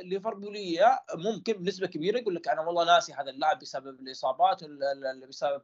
[0.02, 4.64] ليفربولية ممكن بنسبة كبيرة يقول لك أنا والله ناسي هذا اللاعب بسبب الإصابات
[5.30, 5.62] بسبب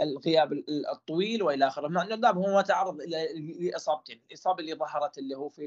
[0.00, 0.52] الغياب
[0.92, 3.28] الطويل وإلى آخره مع إنه اللاعب هو ما تعرض إلى
[3.60, 5.66] لإصابتين الاصابه اللي ظهرت اللي هو في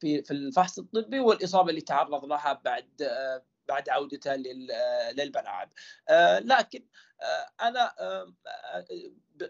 [0.00, 5.72] في في الفحص الطبي والإصابة اللي تعرض لها بعد آه، بعد عودته للملاعب
[6.08, 6.84] آه، لكن
[7.60, 7.92] أنا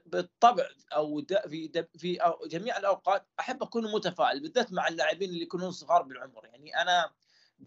[0.06, 6.02] بالطبع أو في في جميع الأوقات أحب أكون متفائل بالذات مع اللاعبين اللي يكونون صغار
[6.02, 6.44] بالعمر.
[6.44, 7.10] يعني أنا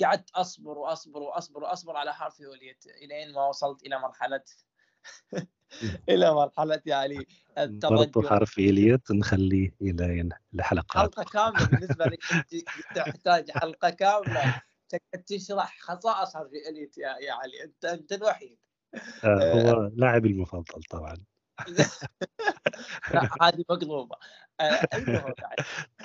[0.04, 4.44] قعدت أصبر وأصبر وأصبر وأصبر على حرفي وليت إلين ما وصلت إلى مرحلة
[6.10, 7.28] إلى مرحلة يعني
[7.84, 11.16] برضو حرف اليت نخليه إلى الحلقات.
[11.16, 12.20] حلقة كاملة بالنسبة لك
[12.96, 14.62] تحتاج حلقة كاملة.
[15.26, 17.64] تشرح خصائص حرف اليت يا, علي.
[17.64, 18.58] انت أنت الوحيد.
[19.24, 21.18] آه، هو لاعبي المفضل طبعا.
[23.42, 24.16] هذه مقلوبة.
[24.60, 24.88] آه،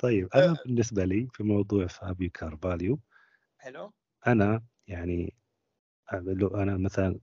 [0.03, 0.57] طيب أنا آه.
[0.65, 2.99] بالنسبة لي في موضوع فابيو كارفاليو
[3.57, 3.93] حلو.
[4.27, 5.35] أنا يعني
[6.13, 7.19] لو أنا مثلا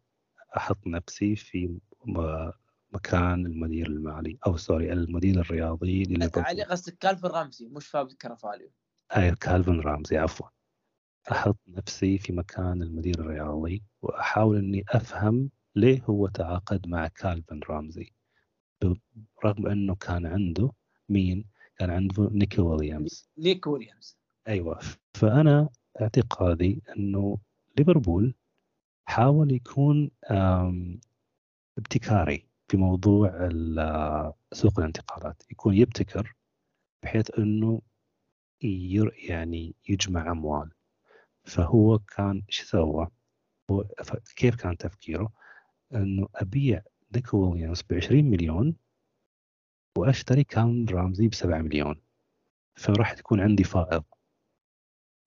[0.56, 1.78] أحط نفسي في
[2.92, 8.70] مكان المدير المالي أو sorry المدير الرياضي علي قصدك كالفن رامزي مش فابيو كارفاليو
[9.16, 10.46] أي كالفن رامزي عفوا.
[11.30, 18.12] أحط نفسي في مكان المدير الرياضي وأحاول إني أفهم ليه هو تعاقد مع كالفن رامزي.
[19.44, 20.72] رغم إنه كان عنده
[21.08, 21.44] مين؟
[21.78, 23.28] كان عنده نيك ويليامز.
[23.38, 24.18] نيك ويليامز.
[24.48, 24.78] أيوه.
[25.14, 25.68] فأنا
[26.00, 27.38] اعتقادي إنه
[27.78, 28.34] ليفربول
[29.06, 30.10] حاول يكون
[31.78, 33.48] ابتكاري في موضوع
[34.52, 36.36] سوق الانتقالات يكون يبتكر
[37.02, 37.82] بحيث إنه
[39.28, 40.70] يعني يجمع أموال
[41.44, 43.08] فهو كان إيش سوى؟
[44.36, 45.32] كيف كان تفكيره؟
[45.94, 46.82] إنه أبيع
[47.16, 48.76] نيكو ويليامز ب 20 مليون
[49.98, 52.00] وأشتري كان رامزي ب 7 مليون
[52.74, 54.04] فراح تكون عندي فائض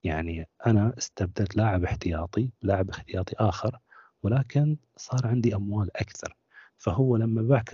[0.04, 3.78] يعني أنا استبدلت لاعب احتياطي لاعب احتياطي آخر
[4.22, 6.36] ولكن صار عندي أموال أكثر.
[6.78, 7.64] فهو لما باع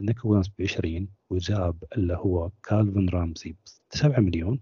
[0.00, 3.56] نيكو ويليامز ب 20 وجاب اللي هو كالفن رامزي ب
[3.90, 4.60] 7 مليون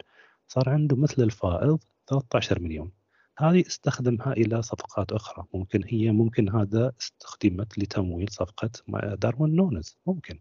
[0.49, 2.93] صار عنده مثل الفائض 13 مليون.
[3.39, 5.45] هذه استخدمها إلى صفقات أخرى.
[5.55, 8.71] ممكن هي ممكن هذا استخدمت لتمويل صفقة
[9.15, 9.99] داروين نونز.
[10.07, 10.39] ممكن.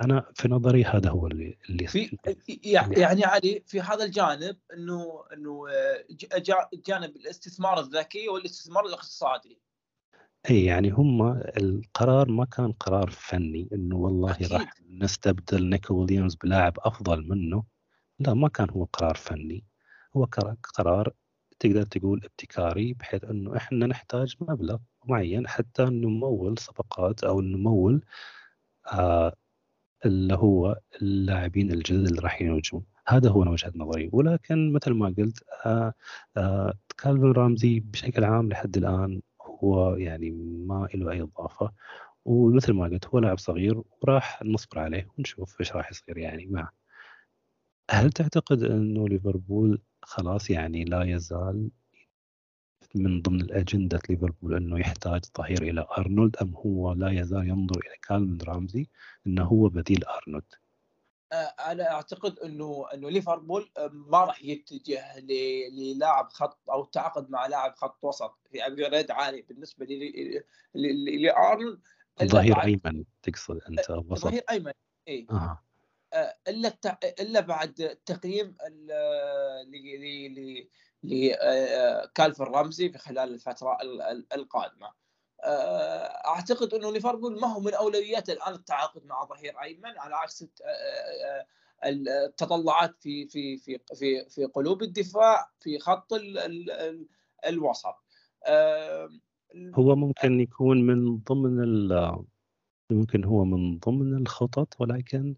[0.00, 2.18] أنا في نظري هذا هو اللي اللي في
[2.90, 5.66] يعني علي في هذا الجانب انه إنه
[6.86, 9.58] جانب الاستثمار الذكي والاستثمار الاقتصادي.
[10.50, 11.22] إي يعني هم
[11.56, 14.52] القرار ما كان قرار فني إنه والله أكيد.
[14.52, 17.64] راح نستبدل نيكو ويليامز بلاعب أفضل منه.
[18.18, 19.64] لا ما كان هو قرار فني.
[20.16, 20.24] هو
[20.74, 21.12] قرار
[21.58, 28.04] تقدر تقول ابتكاري بحيث إنه إحنا نحتاج مبلغ معين حتى نمول صفقات أو نمول
[28.92, 29.36] آه
[30.04, 34.10] اللي هو اللاعبين الجدد اللي راح ينجون هذا هو وجهة نظري.
[34.12, 35.94] ولكن مثل ما قلت آه
[36.36, 40.30] آه كالفن رامزي بشكل عام لحد الآن هو يعني
[40.66, 41.72] ما له أي إضافة.
[42.24, 46.70] ومثل ما قلت هو لاعب صغير وراح نصبر عليه ونشوف إيش راح يصير يعني معه.
[47.90, 51.70] هل تعتقد انه ليفربول خلاص يعني لا يزال
[52.96, 57.96] من ضمن الأجندة ليفربول أنه يحتاج ظهير إلى أرنولد أم هو لا يزال ينظر إلى
[58.08, 58.86] كالفن رامزي
[59.26, 60.44] أنه هو بديل أرنولد؟
[61.32, 65.20] آه، أنا أعتقد أنه أنه ليفربول آه، ما راح يتجه
[65.70, 69.86] للاعب خط أو التعاقد مع لاعب خط وسط في ابجريد عالي بالنسبة
[70.74, 71.80] لأرنولد.
[72.24, 74.28] ظهير أيمن تقصد أنت آه، وسط.
[74.28, 74.72] ظهير أيمن
[75.08, 75.26] إي.
[75.30, 75.62] آه.
[76.48, 76.78] إلا
[77.20, 78.56] إلا بعد تقييم
[81.06, 83.78] لكالفن رمزي في خلال الفترة
[84.34, 85.06] القادمة.
[86.26, 90.44] أعتقد انه ليفربول ما هو من أولوياته الآن التعاقد مع ظهير أيمن على عكس
[91.84, 96.12] التطلعات في في في في في قلوب الدفاع في خط
[97.46, 97.94] الوسط.
[99.74, 101.88] هو ممكن يكون من ضمن
[102.90, 105.36] ممكن هو من ضمن الخطط ولكن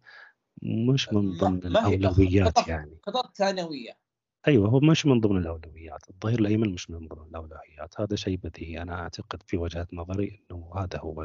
[0.62, 2.98] مش من ضمن الأولويات يعني.
[3.06, 4.07] خطط ثانوية.
[4.48, 8.82] أيوه هو مش من ضمن الأولويات الظهير الأيمن مش من ضمن الأولويات هذا شيء بديهي.
[8.82, 11.22] أنا أعتقد في وجهه نظري إنه هذا هو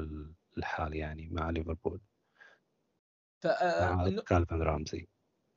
[0.57, 2.01] الحال يعني مع ليفربول.
[3.41, 3.47] ف...
[3.63, 5.07] مع كالفن رامزي.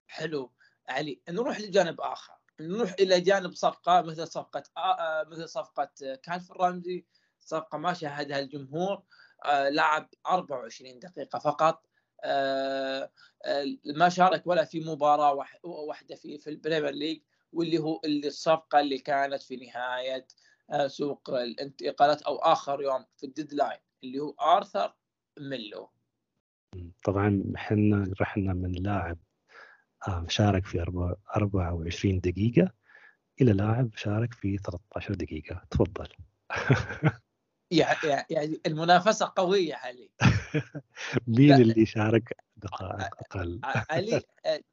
[0.06, 0.52] حلو.
[0.88, 2.32] علي نروح لجانب آخر.
[2.60, 5.90] نروح إلى جانب صفقة مثل صفقة آه مثل صفقة
[6.22, 7.04] كالفن رمزي
[7.40, 9.02] صفقة ما شاهدها الجمهور
[9.44, 11.82] آه لعب 24 دقيقة فقط.
[12.24, 13.10] آه
[13.44, 17.22] آه ما شارك ولا في مباراة واحدة في في البريمير ليج.
[17.52, 20.26] واللي هو اللي الصفقة اللي كانت في نهاية
[20.70, 24.94] آه سوق الانتقالات أو آخر يوم في ال deadline اللي هو آرثر
[25.38, 25.90] ميلو.
[27.04, 29.18] طبعا إحنا رحنا من لاعب
[30.08, 30.80] آه، شارك في
[31.36, 32.72] 24 دقيقة
[33.40, 35.62] إلى لاعب شارك في 13 دقيقة.
[35.70, 36.08] تفضل.
[37.70, 40.10] يعني المنافسة قوية علي.
[41.26, 43.60] مين اللي شارك؟ دقائق أقل.
[43.90, 44.22] علي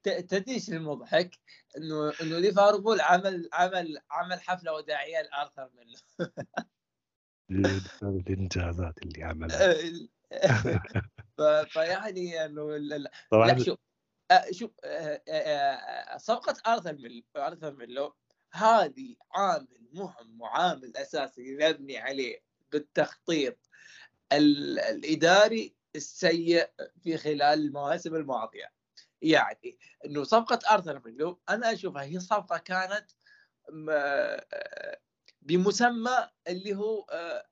[0.03, 1.39] تدري المضحك
[1.77, 5.97] إنه إنه ليفربول عمل عمل عمل حفلة وداعية لارثر ميلو
[8.03, 9.75] الإنجازات اللي عملها.
[11.73, 13.79] فيعني إنه طبعا لا شوف
[14.51, 14.71] شوف
[16.17, 18.15] صفقة آرثر ميلو آرثر ميلو
[18.53, 22.39] هذه عامل مهم وعامل أساسي نبني عليه
[22.71, 23.57] بالتخطيط
[24.31, 26.69] الإداري السيء
[27.03, 28.73] في خلال المواسم الماضية.
[29.21, 33.11] يعني إنه صفقة ارثر ميلو أنا أشوفها هي صفقة كانت
[35.41, 37.05] بمسمى اللي هو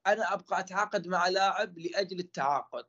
[0.07, 2.85] أنا أبقى أتعاقد مع لاعب لأجل التعاقد.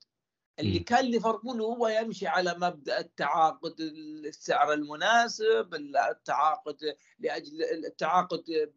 [0.58, 5.74] اللي كان ليفربول هو يمشي على مبدأ التعاقد السعر المناسب
[6.10, 8.72] التعاقد لأجل التعاقد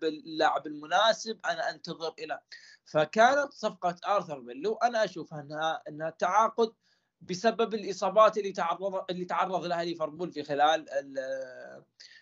[0.00, 1.40] باللاعب المناسب.
[1.46, 2.40] أنا أنتظر إلى
[2.86, 6.72] فكانت صفقة آرثر ميلو أنا أشوف أنها أنها تعاقد
[7.20, 10.86] بسبب الإصابات اللي تعرض اللي تعرض لها ليفربول في خلال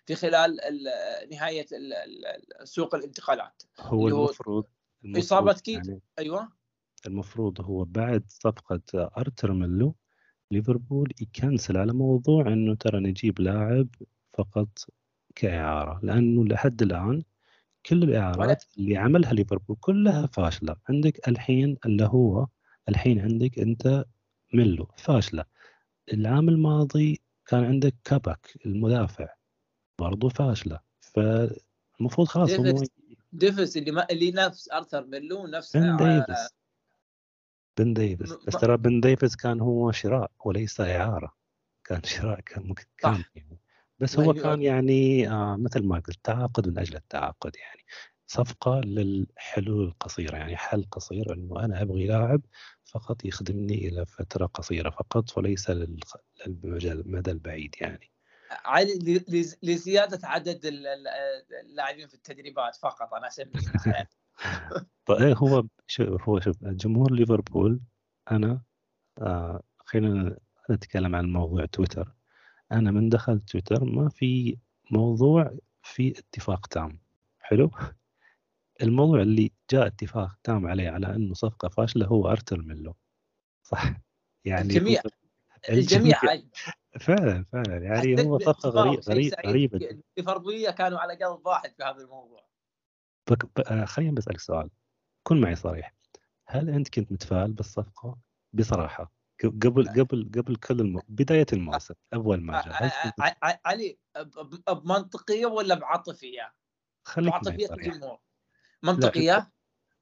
[0.07, 0.57] في خلال
[1.31, 1.66] نهاية
[2.64, 3.62] سوق الانتقالات.
[3.81, 4.64] هو المفروض,
[5.05, 6.53] المفروض إصابة كيت يعني أيوه.
[7.07, 9.94] المفروض هو بعد صفقة أرتر ميلو
[10.50, 13.88] ليفربول يكنسل على موضوع إنه ترى نجيب لاعب
[14.33, 14.68] فقط
[15.35, 17.22] كإعارة لأنه لحد الآن
[17.87, 20.77] كل الإعارات اللي عملها ليفربول كلها فاشلة.
[20.88, 22.47] عندك الحين اللي هو
[22.88, 24.05] الحين عندك أنت
[24.55, 25.44] ميلو فاشلة.
[26.12, 29.29] العام الماضي كان عندك كاباك المدافع
[29.99, 30.81] برضو فاشلة.
[31.01, 32.88] فالمفروض خلاص ديفيس,
[33.33, 36.55] ديفيس اللي ما اللي نفس أرثر ميلو نفس ديفيس
[37.79, 41.35] بن ديفيس بس ترى بن ديفيس كان هو شراء وليس إعارة.
[41.85, 43.59] كان شراء كان كان يعني
[43.98, 47.85] بس هو كان يعني آه مثل ما قلت تعاقد من أجل التعاقد يعني.
[48.26, 52.40] صفقة للحلول القصيرة يعني حل قصير أنه أنا أبغي لاعب
[52.85, 58.11] فقط يخدمني إلى فترة قصيرة فقط وليس للمدى البعيد يعني.
[59.62, 60.61] لزيادة عدد
[61.64, 63.52] اللاعبين في التدريبات فقط أسميه
[65.07, 65.64] طيب هو
[66.00, 67.80] هو شوف جمهور ليفربول
[68.30, 68.62] أنا
[69.18, 70.37] آه خلينا
[70.70, 72.14] نتكلم عن موضوع تويتر.
[72.72, 74.59] أنا من دخلت تويتر ما في
[74.90, 77.00] موضوع في اتفاق تام.
[77.40, 77.70] حلو؟
[78.83, 82.94] الموضوع اللي جاء اتفاق تام عليه على إنه صفقة فاشلة هو ارتل ميلو.
[83.62, 83.92] صح؟
[84.44, 85.03] يعني الجميع
[85.68, 86.20] الجميع
[87.00, 87.77] فعلا فعلا.
[87.77, 92.46] يعني هو صفقة غريب غريب غريبه ليفربوليه كانوا على قلب واحد في هذا الموضوع.
[93.70, 94.70] آه، خليني بسألك سؤال.
[95.22, 95.94] كن معي صريح.
[96.46, 98.18] هل أنت كنت متفائل بالصفقة؟
[98.53, 99.12] بصراحة.
[99.50, 101.00] قبل قبل قبل كل الم...
[101.09, 103.98] بداية الموسم أول ما جاء علي
[104.68, 106.54] بمنطقية ولا بعاطفية؟
[107.07, 108.18] خليك بعاطفية الجمهور
[108.83, 109.52] منطقية؟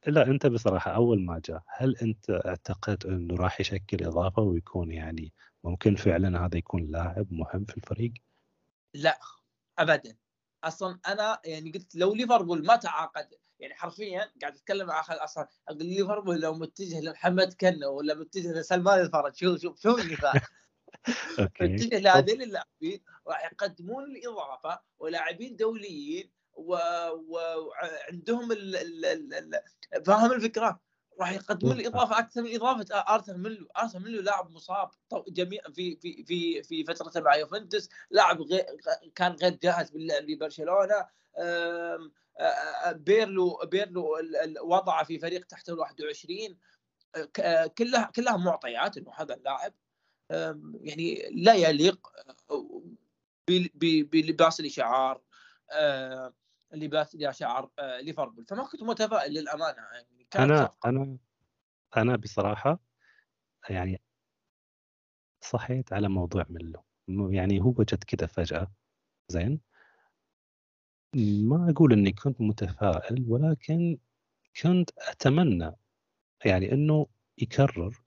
[0.06, 4.90] لا, لا أنت بصراحة أول ما جاء هل أنت اعتقدت أنه راح يشكل إضافة ويكون
[4.90, 5.32] يعني
[5.64, 8.12] ممكن فعلا هذا يكون لاعب مهم في الفريق؟
[8.94, 9.18] لا
[9.78, 10.16] أبدا
[10.64, 15.48] أصلا أنا يعني قلت لو ليفربول ما تعاقد يعني حرفيا قاعد أتكلم مع اخر أصلا
[15.68, 20.42] أقول ليفربول لو متجه لمحمد كنه ولا متجه لسلمان الفرج شوف شوف شوف النفاق
[21.60, 28.48] متجه لهذين اللاعبين راح يقدمون الإضافة ولاعبين دوليين وعندهم
[30.06, 30.80] فاهم الفكرة؟
[31.20, 32.98] راح يقدمون الإضافة أكثر من إضافة.
[32.98, 34.90] أرثر ميلو، أرثر ميلو لاعب مصاب
[35.28, 38.64] جميع في في في في فترته مع يوفنتوس، لاعب غير
[39.14, 41.06] كان غير جاهز باللعب لبرشلونه
[42.92, 44.08] بيرلو بيرلو
[44.62, 46.58] وضعه في فريق تحت ال 21
[47.78, 49.74] كلها كلها معطيات إنه هذا اللاعب
[50.80, 52.08] يعني لا يليق
[53.86, 55.22] بلباس الإشعار
[56.72, 58.46] لباس شعر ليفربول.
[58.46, 60.88] فما كنت متفائل للأمانة يعني أنا صفقة.
[60.88, 61.18] أنا
[61.96, 62.80] أنا بصراحة
[63.68, 64.02] يعني
[65.40, 66.84] صحيت على موضوع ميلو.
[67.08, 68.72] يعني هو جت كذا فجأة
[69.28, 69.60] زين؟
[71.16, 73.98] ما أقول إني كنت متفائل ولكن
[74.62, 75.72] كنت أتمنى
[76.44, 77.06] يعني إنه
[77.38, 78.02] يكرر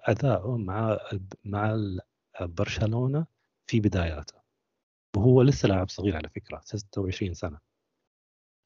[0.00, 0.98] أداؤه مع
[1.44, 1.78] مع
[2.40, 3.26] برشلونة
[3.66, 4.34] في بداياته.
[5.16, 7.58] وهو لسه لاعب صغير على فكرة 26 سنة.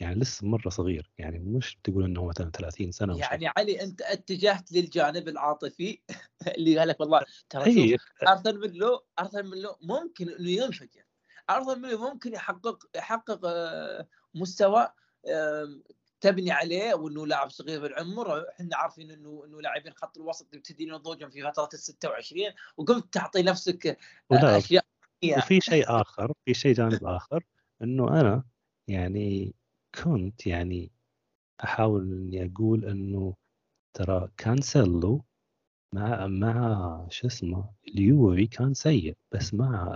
[0.00, 4.72] يعني لسه مرة صغير يعني مش تقول إنه مثلا 30 سنة يعني علي أنت اتجهت
[4.72, 5.98] للجانب العاطفي
[6.56, 11.09] اللي قال لك والله ترى شوف ارثر ميلو ارثر ميلو ممكن إنه ينفجر.
[11.56, 14.88] ارثر ميلو ممكن يحقق يحقق آه، مستوى
[16.20, 18.48] تبني عليه وإنه لاعب صغير بالعمر.
[18.48, 22.44] إحنا عارفين إنه إنه لاعبين خط الوسط يبتدين نضوجهم في فترة ال 26
[22.76, 23.86] وقمت تعطي نفسك
[24.32, 24.84] آه، أشياء
[25.36, 27.44] وفي شيء آخر في شيء جانب آخر
[27.82, 28.44] إنه أنا
[28.88, 29.54] يعني
[30.02, 30.92] كنت يعني
[31.64, 33.34] أحاول إني أقول إنه
[33.94, 35.24] ترى كانسيلو
[35.94, 39.92] مع مع شو اسمه اليوفي كان سيء بس مع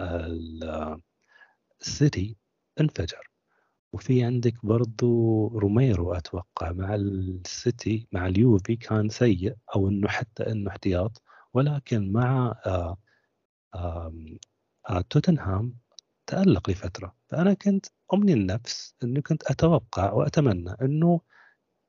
[1.86, 2.36] السيتي
[2.80, 3.30] انفجر.
[3.92, 10.70] وفي عندك برضو روميرو أتوقع مع السيتي مع اليوفي كان سيء أو إنه حتى إنه
[10.70, 11.22] احتياط.
[11.54, 12.96] ولكن مع آآ
[13.74, 14.12] آآ
[14.90, 15.74] آآ توتنهام
[16.26, 17.16] تألق لفترة.
[17.28, 21.20] فأنا كنت أمني النفس أني كنت أتوقع وأتمنى أنه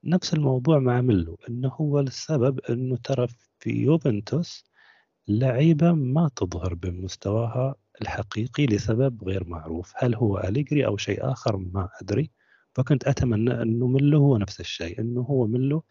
[0.03, 1.39] نفس الموضوع مع ميلو.
[1.49, 3.27] أنه هو السبب أنه ترى
[3.59, 4.65] في يوفنتوس
[5.27, 9.93] لعيبة ما تظهر بمستواها الحقيقي لسبب غير معروف.
[9.95, 12.31] هل هو أليجري أو شيء آخر؟ ما أدري.
[12.75, 15.83] فكنت أتمنى أنه ميلو هو نفس الشيء أنه هو ميلو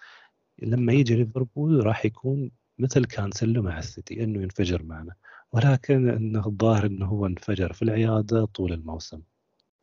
[0.63, 5.15] لما يجي ليفربول راح يكون مثل كانسلو مع السيتي أنه ينفجر معنا.
[5.53, 9.21] ولكن إنه الظاهر إنه هو انفجر في العيادة طول الموسم.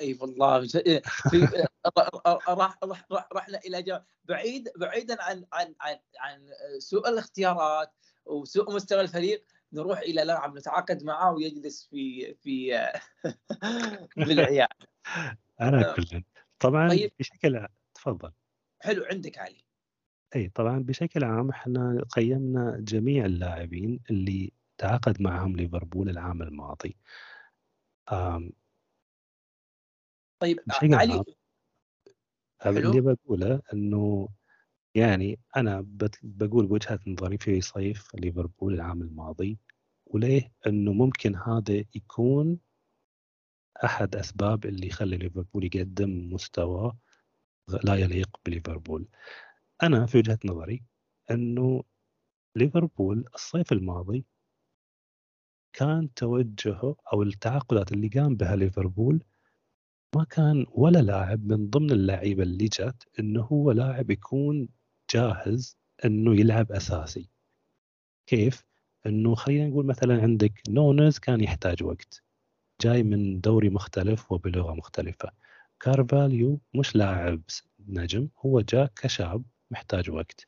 [0.01, 0.67] أي والله.
[2.49, 2.79] راح
[3.11, 6.39] راح رحنا إلى بعيد بعيدا عن عن عن عن
[6.79, 7.91] سوء الاختيارات
[8.25, 12.71] وسوء مستوى الفريق نروح إلى لاعب نتعاقد معاه ويجلس في في
[14.17, 14.67] بالعياد
[15.61, 16.23] أنا كل
[16.59, 17.11] طبعا طيب.
[17.19, 18.31] بشكل تفضل.
[18.79, 19.63] حلو عندك علي.
[20.35, 26.97] أي طبعا بشكل عام إحنا قيمنا جميع اللاعبين اللي تعاقد معهم ليفربول العام الماضي.
[30.39, 31.23] طيب علي.
[32.65, 34.29] اللي بقوله إنه
[34.95, 35.85] يعني أنا
[36.23, 39.57] بقول بوجهه نظري في صيف ليفربول العام الماضي
[40.05, 42.59] وليه؟ إنه ممكن هذا يكون
[43.85, 46.93] أحد أسباب اللي يخلي ليفربول يقدم مستوى
[47.83, 49.07] لا يليق بليفربول.
[49.83, 50.83] أنا في وجهة نظري
[51.31, 51.83] إنه
[52.55, 54.25] ليفربول الصيف الماضي
[55.73, 59.23] كان توجهه أو التعاقدات اللي قام بها ليفربول
[60.15, 64.69] ما كان ولا لاعب من ضمن اللعيبة اللي جت إنه هو لاعب يكون
[65.13, 67.29] جاهز أنه يلعب أساسي.
[68.27, 68.65] كيف؟
[69.05, 72.23] أنه خلينا نقول مثلا عندك نونز كان يحتاج وقت.
[72.81, 75.31] جاي من دوري مختلف وبلغة مختلفة.
[75.79, 77.41] كارفاليو مش لاعب
[77.87, 80.47] نجم هو جاء كشاب محتاج وقت.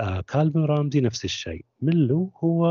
[0.00, 1.64] آه كالفن رامزي نفس الشيء.
[1.80, 2.66] ميلو هو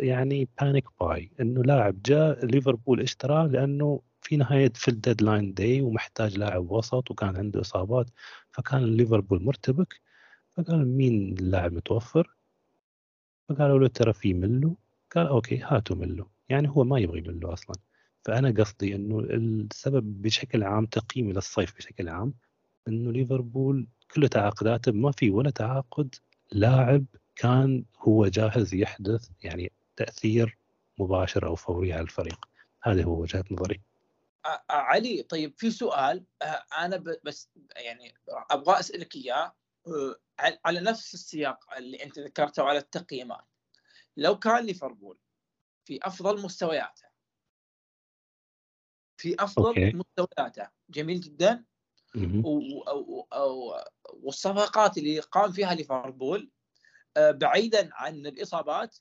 [0.00, 5.80] يعني panic buy أنه لاعب جاء ليفربول اشتراه لأنه في نهاية في ال deadline day
[5.82, 8.10] ومحتاج لاعب وسط وكان عنده إصابات
[8.52, 10.00] فكان ليفربول مرتبك.
[10.56, 12.34] فقال مين اللاعب متوفر؟
[13.48, 14.76] فقالوا له ترى في ميلو.
[15.14, 16.28] قال okay هاتوا ميلو.
[16.48, 17.76] يعني هو ما يبغي ميلو أصلا.
[18.24, 22.34] فأنا قصدي إنه السبب بشكل عام تقييمي للصيف بشكل عام
[22.88, 26.14] إنه ليفربول كل تعاقداته ما في ولا تعاقد
[26.52, 27.04] لاعب
[27.36, 30.58] كان هو جاهز يحدث يعني تأثير
[30.98, 32.48] مباشر أو فوري على الفريق.
[32.82, 33.80] هذه هو وجهة نظري.
[34.70, 36.24] علي طيب في سؤال
[36.78, 38.14] أنا بس يعني
[38.50, 39.54] أبغى أسألك إياه.
[40.64, 43.44] على نفس السياق اللي أنت ذكرته على التقييمات.
[44.16, 45.18] لو كان ليفربول
[45.84, 47.04] في أفضل مستوياته
[49.16, 49.92] في أفضل okay.
[49.92, 51.64] مستوياته جميل جدا.
[54.22, 56.50] والصفقات اللي قام فيها ليفربول
[57.16, 58.96] آه، بعيدا عن الإصابات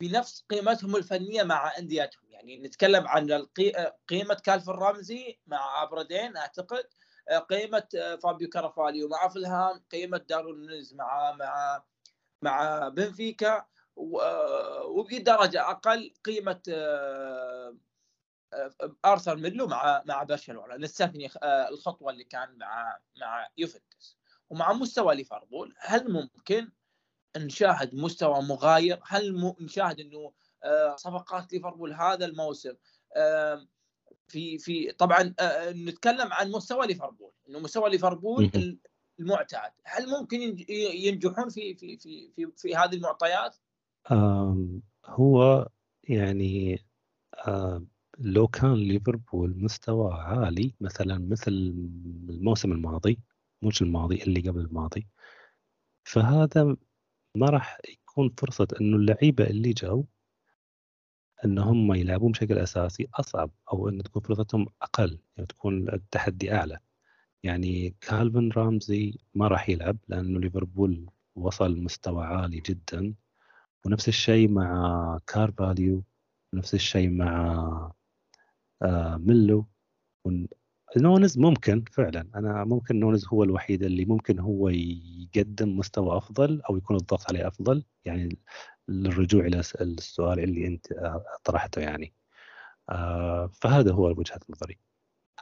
[0.00, 2.30] بنفس قيمتهم الفنية مع أنديتهم.
[2.30, 3.46] يعني نتكلم عن
[4.08, 6.88] قيمة كالفن رامزي مع ابردين أعتقد آه،
[7.30, 11.82] قيمة آه، فابيو كارافاليو مع فلهام قيمة داروين نونيز مع مع
[12.42, 13.66] مع بنفيكا
[14.86, 16.62] وبدرجة أقل قيمة
[19.04, 24.18] أرثر ميلو مع مع برشلونه نستثني آه، الخطوة اللي كان مع مع يوفنتوس
[24.50, 26.72] ومع مستوى ليفربول هل ممكن
[27.36, 30.32] نشاهد مستوى مغاير؟ هل نشاهد إنه
[30.64, 32.74] آه، صفقات ليفربول هذا الموسم
[34.28, 38.50] في في طبعا آه، نتكلم عن مستوى ليفربول إنه مستوى ليفربول
[39.20, 43.56] المعتاد هل ممكن ينجحون في في في في, في هذه المعطيات؟
[45.06, 45.68] هو
[46.04, 46.84] يعني
[48.18, 51.52] لو كان ليفربول مستوى عالي مثلا مثل
[52.30, 53.18] الموسم الماضي
[53.62, 55.06] مش الماضي اللي قبل الماضي
[56.04, 56.76] فهذا
[57.34, 60.04] ما راح يكون فرصة إنه اللعيبة اللي جو
[61.44, 66.78] إن هم يلعبون بشكل أساسي أصعب أو إن تكون فرصتهم أقل يعني تكون التحدي أعلى.
[67.42, 71.06] يعني كالفن رامزي ما راح يلعب لأنه ليفربول
[71.36, 73.14] وصل مستوى عالي جدا.
[73.86, 76.04] ونفس الشيء مع كارفاليو
[76.54, 77.92] نفس الشيء مع
[78.82, 79.66] آه ميلو.
[80.96, 82.28] نونز ممكن فعلا.
[82.34, 87.46] أنا ممكن نونز هو الوحيد اللي ممكن هو يقدم مستوى أفضل أو يكون الضغط عليه
[87.48, 87.84] أفضل.
[88.04, 88.38] يعني
[88.88, 90.86] للرجوع إلى السؤال اللي أنت
[91.44, 92.14] طرحته يعني.
[92.90, 94.78] آه فهذا هو وجهة نظري.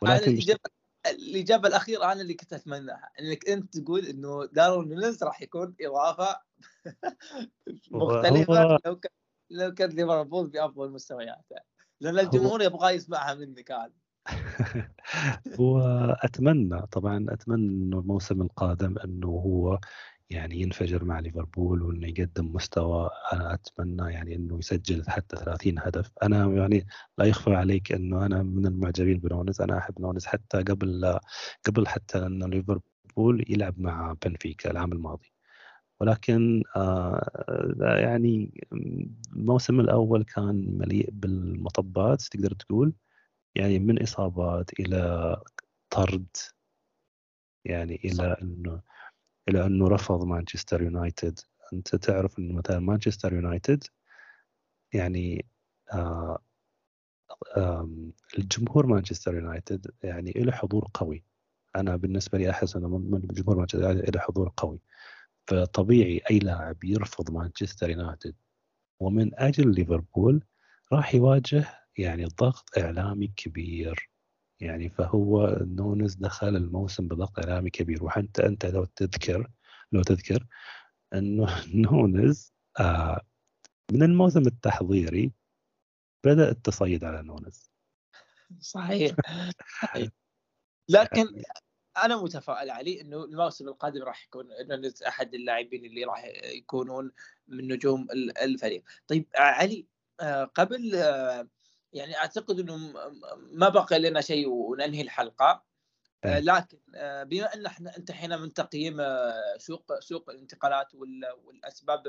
[0.02, 0.70] ولكن الإجابة,
[1.06, 6.40] الإجابة الأخيرة أنا اللي كنت اتمناها إنك أنت تقول إنه دارون نونز راح يكون إضافة
[7.90, 8.78] مختلفة.
[8.86, 9.12] لو كان
[9.50, 11.56] لو كان ليفربول بأفضل مستوياته.
[12.00, 12.66] لأن الجمهور هو...
[12.66, 13.92] يبغى يسمعها منك هذا
[15.58, 19.78] واتمنى طبعا أتمنى إنه الموسم القادم إنه هو
[20.30, 26.10] يعني ينفجر مع ليفربول وإنه يقدم مستوى أنا أتمنى يعني إنه يسجل حتى 30 هدف.
[26.22, 26.86] أنا يعني
[27.18, 31.18] لا يخفى عليك إنه أنا من المعجبين بنونز أنا أحب نونز حتى قبل
[31.66, 35.32] قبل حتى انه ليفربول يلعب مع بنفيكا العام الماضي.
[36.00, 37.30] ولكن آه
[37.80, 38.64] يعني
[39.32, 42.92] الموسم الأول كان مليء بالمطبات تقدر تقول.
[43.54, 45.36] يعني من إصابات إلى
[45.90, 46.26] طرد.
[47.64, 48.80] يعني إلى إنه
[49.48, 51.40] إلى أنه رفض مانشستر يونايتد.
[51.72, 53.84] أنت تعرف إنه مثلا مانشستر يونايتد
[54.92, 55.46] يعني
[55.92, 56.38] آه
[58.38, 61.24] الجمهور مانشستر يونايتد يعني له حضور قوي.
[61.76, 62.88] أنا بالنسبة لي أحس إنه
[63.24, 64.80] جمهور مانشستر يونايتد له حضور قوي.
[65.46, 68.34] فطبيعي أي لاعب يرفض مانشستر يونايتد.
[69.00, 70.44] ومن أجل ليفربول
[70.92, 71.64] راح يواجه
[71.98, 74.10] يعني ضغط إعلامي كبير.
[74.60, 78.04] يعني فهو نونز دخل الموسم بضغط إعلامي كبير.
[78.04, 79.50] وحتى أنت لو تذكر
[79.92, 80.46] لو تذكر
[81.14, 83.20] إنه نونز آه
[83.92, 85.32] من الموسم التحضيري
[86.24, 87.70] بدأ التصيد على نونز.
[88.60, 89.16] صحيح.
[90.88, 91.42] لكن
[91.96, 97.12] أنا متفائل علي إنه الموسم القادم راح يكون نونز أحد اللاعبين اللي راح يكونون
[97.48, 98.06] من نجوم
[98.42, 98.84] الفريق.
[99.06, 99.86] طيب علي
[100.20, 101.48] آه، قبل آه،
[101.94, 102.76] يعني أعتقد إنه
[103.52, 105.64] ما بقى لنا شيء وننهي الحلقة.
[106.24, 110.94] آه، لكن آه، بما أن إحنا انتهينا من تقييم آه، سوق سوق الانتقالات
[111.44, 112.02] والأسباب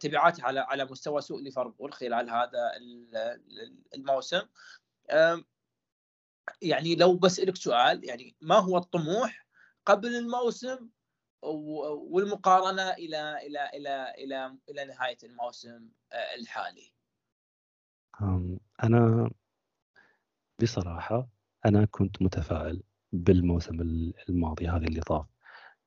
[0.00, 2.72] تبعاتها على على مستوى سوق ليفربول خلال هذا
[3.94, 4.42] الموسم
[6.62, 9.46] يعني لو بسألك سؤال يعني ما هو الطموح
[9.86, 10.88] قبل الموسم
[11.42, 15.88] والمقارنة إلى إلى إلى إلى إلى نهاية الموسم
[16.38, 16.92] الحالي؟
[18.84, 19.30] أنا
[20.62, 21.28] بصراحة
[21.66, 23.80] أنا كنت متفائل بالموسم
[24.28, 25.26] الماضي هذا اللي طاف.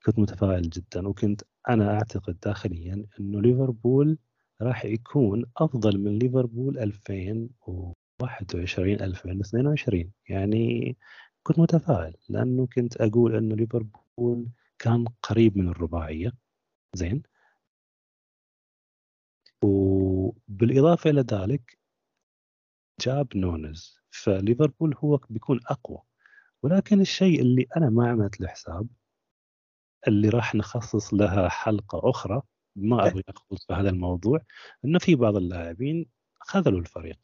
[0.06, 4.18] كنت متفائل جدا وكنت أنا أعتقد داخليا أنه ليفربول
[4.62, 10.98] راح يكون أفضل من ليفربول 2021 2022 يعني
[11.44, 16.32] كنت متفائل لأنه كنت أقول أنه ليفربول كان قريب من الرباعية.
[16.96, 17.24] زين؟
[19.62, 21.78] وبالإضافة إلى ذلك
[23.00, 26.00] جاب نونز فليفربول هو بيكون أقوى.
[26.64, 28.88] ولكن الشيء اللي أنا ما عملت له حساب
[30.08, 32.42] اللي راح نخصص لها حلقة أخرى
[32.76, 34.40] ما أبغى اخوض في هذا الموضوع
[34.86, 36.06] إنه في بعض اللاعبين
[36.40, 37.20] خذلوا الفريق.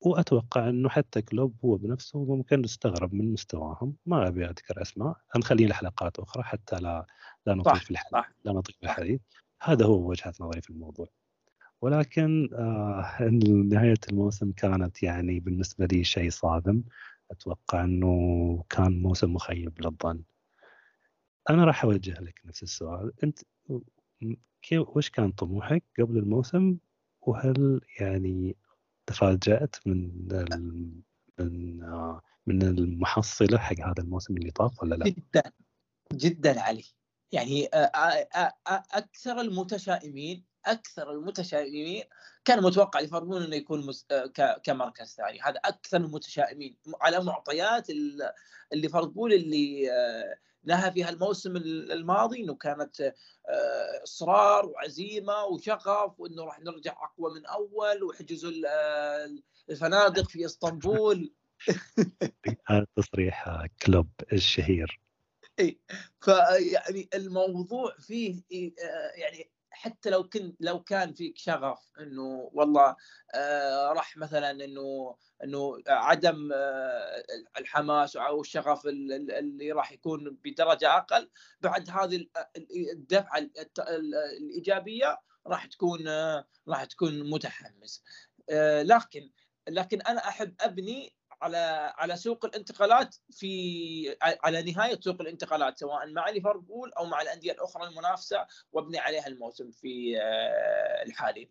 [0.00, 3.96] وأتوقع إنه حتى كلوب هو بنفسه ممكن استغرب من مستواهم.
[4.06, 5.16] ما أبي أذكر أسماء.
[5.36, 7.06] نخليه لحلقات أخرى حتى لا
[7.46, 8.12] لا نطيل في الحديث.
[8.44, 9.20] لا نطيل في الحديث.
[9.62, 11.06] هذا هو وجهة نظري في الموضوع.
[11.86, 13.30] ولكن آه
[13.68, 16.82] نهاية الموسم كانت يعني بالنسبة لي شيء صادم.
[17.30, 20.22] أتوقع أنه كان موسم مخيب للظن.
[21.50, 23.12] أنا راح أوجه لك نفس السؤال.
[23.24, 23.38] أنت
[24.62, 26.76] كيف وش كان طموحك قبل الموسم؟
[27.20, 28.56] وهل يعني
[29.06, 30.28] تفاجأت من
[31.38, 35.42] من آه من المحصلة حق هذا الموسم اللي طاف ولا لا؟ جدا
[36.12, 36.84] جدا علي.
[37.32, 38.26] يعني آه،
[38.92, 42.04] أكثر المتشائمين أكثر المتشائمين
[42.44, 44.06] كان متوقع ليفربول إنه يكون مس...
[44.10, 44.60] ك...
[44.62, 45.40] كمركز ثاني.
[45.40, 46.76] هذا أكثر المتشائمين.
[47.00, 47.86] على معطيات
[48.72, 49.90] ليفربول اللي
[50.64, 53.14] نهى فيها الموسم الماضي إنه كانت
[54.02, 58.50] إصرار وعزيمة وشغف وإنه راح نرجع أقوى من أول وحجزوا
[59.70, 61.32] الفنادق في إسطنبول.
[62.68, 65.00] هذا تصريح كلوب الشهير.
[65.60, 65.80] اي
[66.20, 68.42] فيعني الموضوع فيه
[69.14, 72.96] يعني حتى لو كنت لو كان فيك شغف إنه والله
[73.34, 77.22] آه راح مثلا إنه إنه عدم آه
[77.58, 82.26] الحماس أو الشغف اللي راح يكون بدرجة أقل بعد هذه
[82.92, 83.38] الدفعة
[83.78, 88.04] الإيجابية راح تكون آه راح تكون متحمس.
[88.82, 89.30] لكن
[89.68, 96.28] لكن أنا أحب أبني على على سوق الانتقالات في على نهاية سوق الانتقالات سواء مع
[96.28, 100.18] ليفربول أو مع الأندية الأخرى المنافسة وابني عليها الموسم في
[101.06, 101.50] الحالي.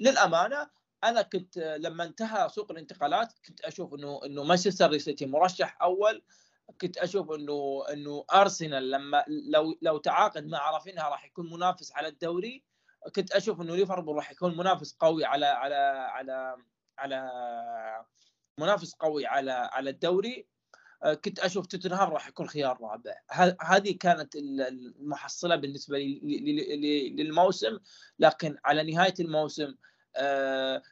[0.00, 0.70] للأمانة
[1.04, 6.22] أنا كنت لما انتهى سوق الانتقالات كنت أشوف إنه إنه مانشستر سيتي مرشح أول
[6.80, 12.08] كنت أشوف إنه إنه أرسنال لما لو لو تعاقد مع رافينها راح يكون منافس على
[12.08, 12.64] الدوري
[13.16, 15.74] كنت أشوف إنه ليفربول راح يكون منافس قوي على على
[16.10, 16.56] على
[16.98, 17.30] على
[18.60, 20.46] منافس قوي على على الدوري.
[21.24, 23.14] كنت أشوف توتنهام راح يكون خيار رابع.
[23.62, 27.78] هذه كانت المحصلة بالنسبة لي للموسم.
[28.18, 29.74] لكن على نهاية الموسم
[30.16, 30.82] آه،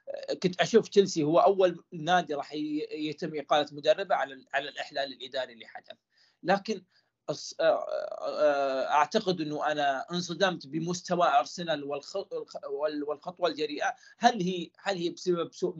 [0.42, 2.52] كنت أشوف تشيلسي هو أول نادي راح
[2.92, 5.96] يتم إقالة مدربه على على الإحلال الإداري اللي حدث.
[6.42, 7.01] لكن آه، آه،
[8.90, 13.94] أعتقد إنه أنا انصدمت بمستوى أرسنال والخطوة الجريئة.
[14.18, 15.74] هل هي هل هي بسبب سوء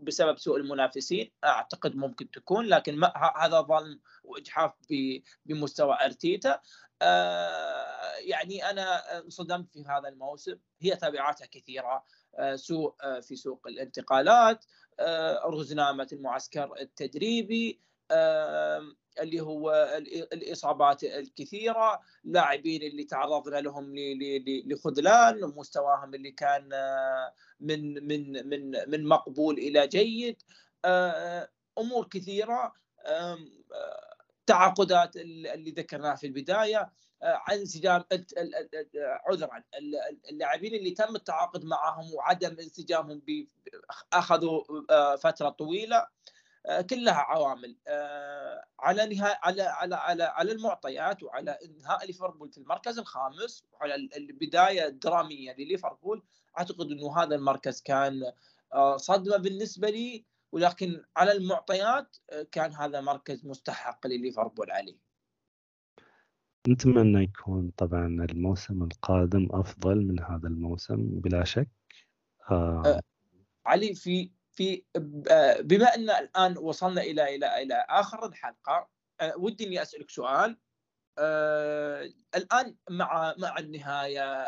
[0.00, 4.72] بسبب سوء المنافسين؟ أعتقد ممكن تكون لكن ما هذا ظلم واجحاف
[5.46, 6.60] بمستوى أرتيتا.
[8.20, 10.56] يعني أنا انصدمت في هذا الموسم.
[10.80, 12.04] هي تبعاتها كثيرة.
[12.54, 14.64] سوء في سوق الانتقالات.
[15.44, 17.80] رزنامة المعسكر التدريبي.
[19.20, 19.70] اللي هو
[20.32, 23.94] الإصابات الكثيرة لاعبين اللي تعرضنا لهم
[24.66, 26.68] لخذلان مستواهم اللي كان
[27.60, 30.42] من من من من مقبول إلى جيد.
[31.78, 32.72] أمور كثيرة
[34.46, 36.92] تعاقدات اللي ذكرناها في البداية
[37.52, 38.04] انسجام
[39.26, 39.62] عذرا
[40.30, 43.22] اللاعبين اللي تم التعاقد معهم وعدم انسجامهم
[44.12, 45.96] أخذوا آه، فترة طويلة.
[45.96, 46.08] آه،
[46.90, 47.76] كلها عوامل.
[47.88, 53.94] آه، على نهاية على على على على المعطيات وعلى إنهاء ليفربول في المركز الخامس وعلى
[53.94, 56.22] البداية الدرامية لليفربول
[56.58, 58.32] أعتقد إنه هذا المركز كان
[58.96, 62.16] صدمة بالنسبة لي ولكن على المعطيات
[62.52, 64.96] كان هذا مركز مستحق لليفربول عليه.
[66.68, 71.68] نتمنى يكون طبعا الموسم القادم أفضل من هذا الموسم بلا شك.
[72.50, 72.82] آه.
[72.86, 73.00] آه
[73.66, 74.84] علي في في
[75.60, 78.88] بما أن الآن وصلنا إلى إلى إلى آخر الحلقة
[79.36, 80.58] ودي إني أسألك سؤال.
[82.34, 84.42] الآن مع مع النهاية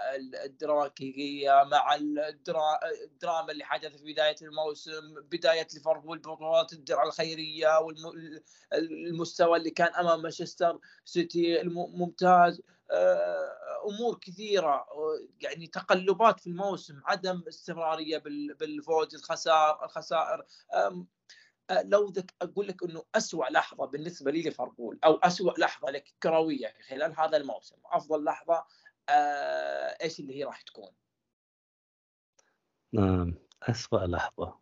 [0.44, 9.70] الدراكية مع الدراما اللي حدث في بداية الموسم بداية ليفربول ببطولات الدرع الخيرية والمستوى اللي
[9.70, 12.62] كان أمام مانشستر سيتي الممتاز
[13.88, 14.86] أمور كثيرة
[15.40, 18.18] يعني تقلبات في الموسم عدم استمرارية
[18.58, 20.44] بالفوز الخسائر الخسائر
[21.70, 26.14] آه، لو ذك أقول لك إنه اسوء لحظة بالنسبة لي ليفربول أو اسوء لحظة لك
[26.22, 28.64] كروية خلال هذا الموسم أفضل لحظة
[29.08, 30.90] آه إيش اللي هي راح تكون؟
[32.92, 34.58] نعم اسوء لحظة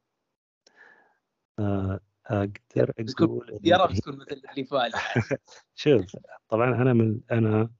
[1.59, 4.93] آه أقدر أقول يا رب تكون مثل اللي فات
[5.75, 6.17] شوف
[6.49, 7.71] طبعا أنا من أنا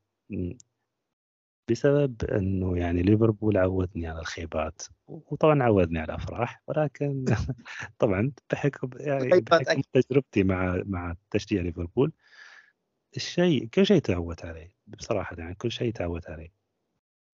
[1.71, 7.25] بسبب إنه يعني ليفربول عودني على الخيبات وطبعا عودني على الافراح ولكن
[7.99, 12.13] طبعا بحكم يعني بحكم تجربتي مع مع تشجيع ليفربول
[13.17, 16.53] الشيء كل شيء تعودت عليه بصراحة يعني كل شيء تعودت عليه.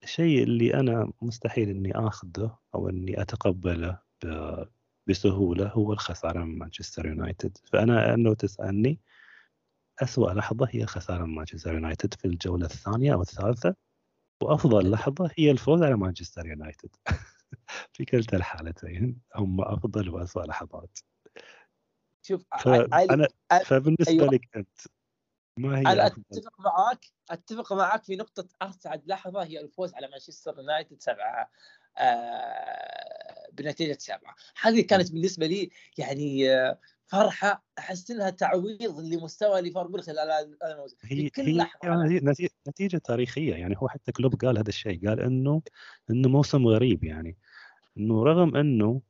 [0.03, 3.99] الشيء اللي أنا مستحيل إني آخذه أو إني أتقبله
[5.07, 7.57] بسهولة هو الخسارة من مانشستر يونايتد.
[7.71, 8.99] فأنا انه تسألني
[10.03, 13.75] أسوأ لحظة هي خسارة من مانشستر يونايتد في الجولة الثانية أو الثالثة
[14.43, 16.95] وأفضل لحظة هي الفوز على مانشستر يونايتد.
[17.93, 20.99] في كلتا الحالتين هم أفضل واسوء لحظات.
[22.21, 22.45] شوف
[22.93, 23.27] أنا
[23.65, 24.33] فبالنسبة أيوة.
[24.33, 24.79] لك أنت
[25.59, 30.57] ما هي أنا أتفق معك أتفق معك في نقطة اسعد لحظة هي الفوز على مانشستر
[30.57, 31.51] يونايتد سبعة
[31.97, 34.35] آه بنتيجة سبعة.
[34.61, 36.79] هذه كانت بالنسبة لي يعني آه
[37.11, 41.79] فرحة أحس إنها تعويض لمستوى ليفربول خلال هذا الموسم هي كل لحظة.
[41.83, 45.61] يعني نتيجة, نتيجة تاريخية يعني هو حتى كلوب قال هذا الشيء قال إنه
[46.09, 47.37] إنه موسم غريب يعني
[47.97, 49.01] إنه رغم إنه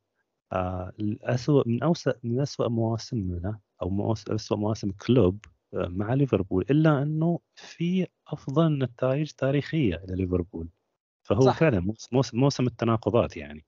[0.53, 7.01] آه الأسوأ من أوسع من أسوأ مواسمنا أو أسوأ مواسم كلوب آه مع ليفربول إلا
[7.01, 10.69] أنه في أفضل نتائج تاريخية لليفربول.
[11.23, 11.59] فهو صح.
[11.59, 13.65] فعلا موسم موسم التناقضات يعني.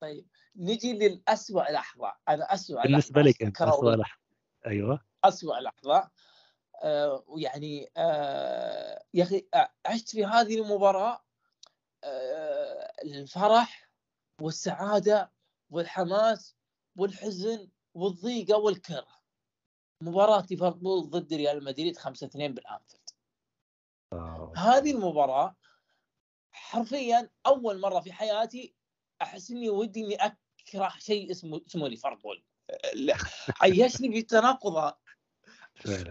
[0.00, 0.26] طيب.
[0.56, 2.12] نجي للأسوأ لحظة.
[2.28, 4.20] أنا أسوأ بالنسبة لك أنت أسوأ لحظة.
[4.66, 5.00] أيوه.
[5.24, 6.10] أسوأ لحظة.
[6.82, 11.24] آه ويعني آه يا أخي آه، عشت في هذه المباراة
[12.04, 13.90] آه الفرح
[14.40, 15.32] والسعادة
[15.70, 16.56] والحماس
[16.96, 19.20] والحزن والضيقة والكره.
[20.02, 23.10] مباراة ليفربول ضد ريال مدريد 5 2 بالأنفيلد.
[24.56, 25.56] هذه المباراة
[26.52, 28.74] حرفيا أول مرة في حياتي
[29.22, 30.16] أحس إني ودي إني
[30.70, 32.42] اكره شيء اسمه اسمه ليفربول
[33.60, 34.98] عيشني في تناقضات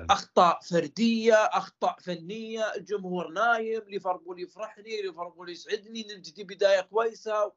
[0.10, 7.52] أخطاء فردية أخطاء فنية الجمهور نايم ليفربول يفرحني ليفربول يسعدني نبتدي بداية كويسة.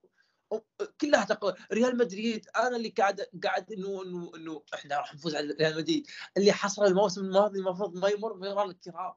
[1.01, 1.55] كلها تقل...
[1.73, 6.07] ريال مدريد أنا اللي قاعد قاعد إنه إنه إنه إحنا راح نفوز على ريال مدريد.
[6.37, 9.15] اللي حصل الموسم الماضي المفروض ما يمر مرار الكرام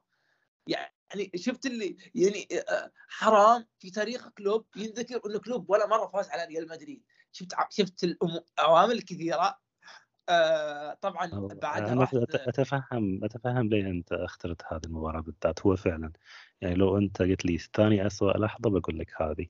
[0.66, 6.28] يعني شفت اللي يعني آه، حرام في تاريخ كلوب ينذكر إنه كلوب ولا مرة فاز
[6.28, 7.04] على ريال مدريد.
[7.36, 8.16] شفت شفت
[8.58, 9.58] العوامل كثيرة.
[10.28, 11.26] آه طبعا
[11.62, 15.66] بعدها أنا أتفهم أتفهم ليه أنت أخترت هذه المباراة بالذات.
[15.66, 16.12] هو فعلا
[16.60, 19.46] يعني لو أنت قلت لي ثاني اسوء لحظة بقول لك هذه.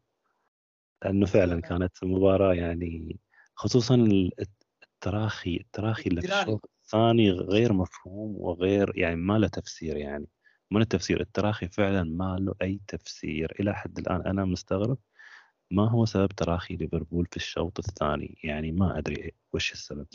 [1.04, 3.20] لأنه فعلا كانت مباراة يعني
[3.54, 3.94] خصوصا
[4.82, 10.28] التراخي التراخي اللي في الشوط الثاني غير مفهوم وغير يعني ما له تفسير يعني.
[10.70, 14.26] من التفسير؟ التراخي فعلا ما له أي تفسير إلى حد الآن.
[14.26, 14.98] أنا مستغرب
[15.70, 20.06] ما هو سبب تراخي ليفربول في الشوط الثاني؟ يعني ما أدري وش السبب.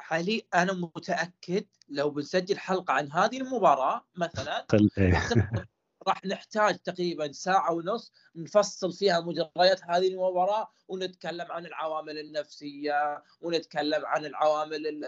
[0.00, 4.66] علي أنا متأكد لو بنسجل حلقة عن هذه المباراة مثلا
[6.08, 14.06] راح نحتاج تقريبا ساعة ونص نفصل فيها مجريات هذه المباراة ونتكلم عن العوامل النفسية ونتكلم
[14.06, 15.04] عن العوامل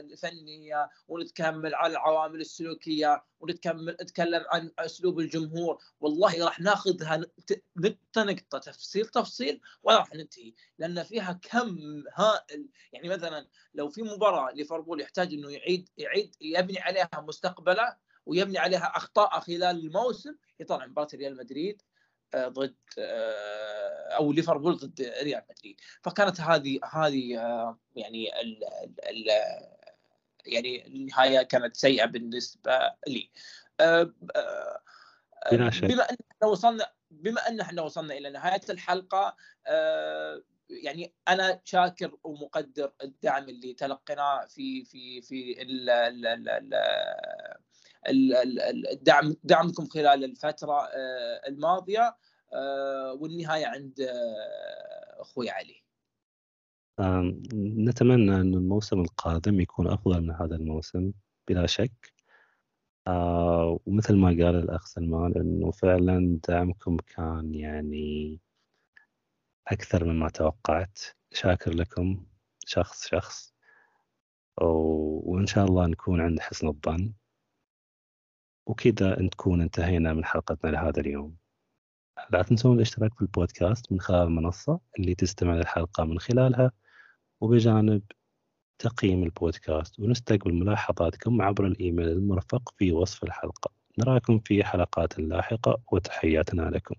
[0.00, 5.78] الفنية ونتكمل عن العوامل السلوكية ونتكمل نتكلم عن أسلوب الجمهور.
[6.00, 10.54] والله راح ناخذها نقطة نقطة تفصيل تفصيل ولا راح ننتهي.
[10.78, 11.78] لأن فيها كم
[12.14, 12.68] هائل.
[12.92, 17.96] يعني مثلا لو في مباراة ليفربول يحتاج إنه يعيد يعيد يبني عليها مستقبله
[18.26, 21.82] ويبني عليها أخطاء خلال الموسم هي طبعا مباراة ريال مدريد
[22.34, 25.80] آه، ضد آه، أو ليفربول ضد ريال مدريد.
[26.02, 28.64] فكانت هذه هذه آه، يعني ال
[29.08, 29.26] ال
[30.46, 33.30] يعني النهاية كانت سيئة بالنسبة لي.
[35.88, 39.36] بما أن إحنا وصلنا بما أن إحنا وصلنا إلى نهاية الحلقة
[40.70, 46.74] يعني أنا شاكر ومقدر الدعم اللي تلقيناه في في في ال ال ال
[48.08, 52.16] الدعم دعمكم خلال الفترة آه، الماضية
[52.52, 55.82] آه، والنهاية عند آه، أخوي علي.
[57.54, 61.12] نتمنى أن الموسم القادم يكون أفضل من هذا الموسم
[61.48, 62.12] بلا شك.
[63.86, 68.40] ومثل ما قال الأخ سلمان أنه فعلا دعمكم كان يعني
[69.68, 70.98] أكثر مما توقعت.
[71.32, 72.24] شاكر لكم
[72.66, 73.54] شخص شخص.
[74.60, 77.12] وإن شاء الله نكون عند حسن الظن.
[78.70, 81.36] وكذا نكون انتهينا من حلقتنا لهذا اليوم.
[82.30, 86.72] لا تنسون الاشتراك في البودكاست من خلال المنصة اللي تستمع للحلقة من خلالها
[87.40, 88.02] وبجانب
[88.78, 93.70] تقييم البودكاست ونستقبل ملاحظاتكم عبر الإيميل المرفق في وصف الحلقة.
[93.98, 96.94] نراكم في حلقات لاحقة وتحياتنا لكم.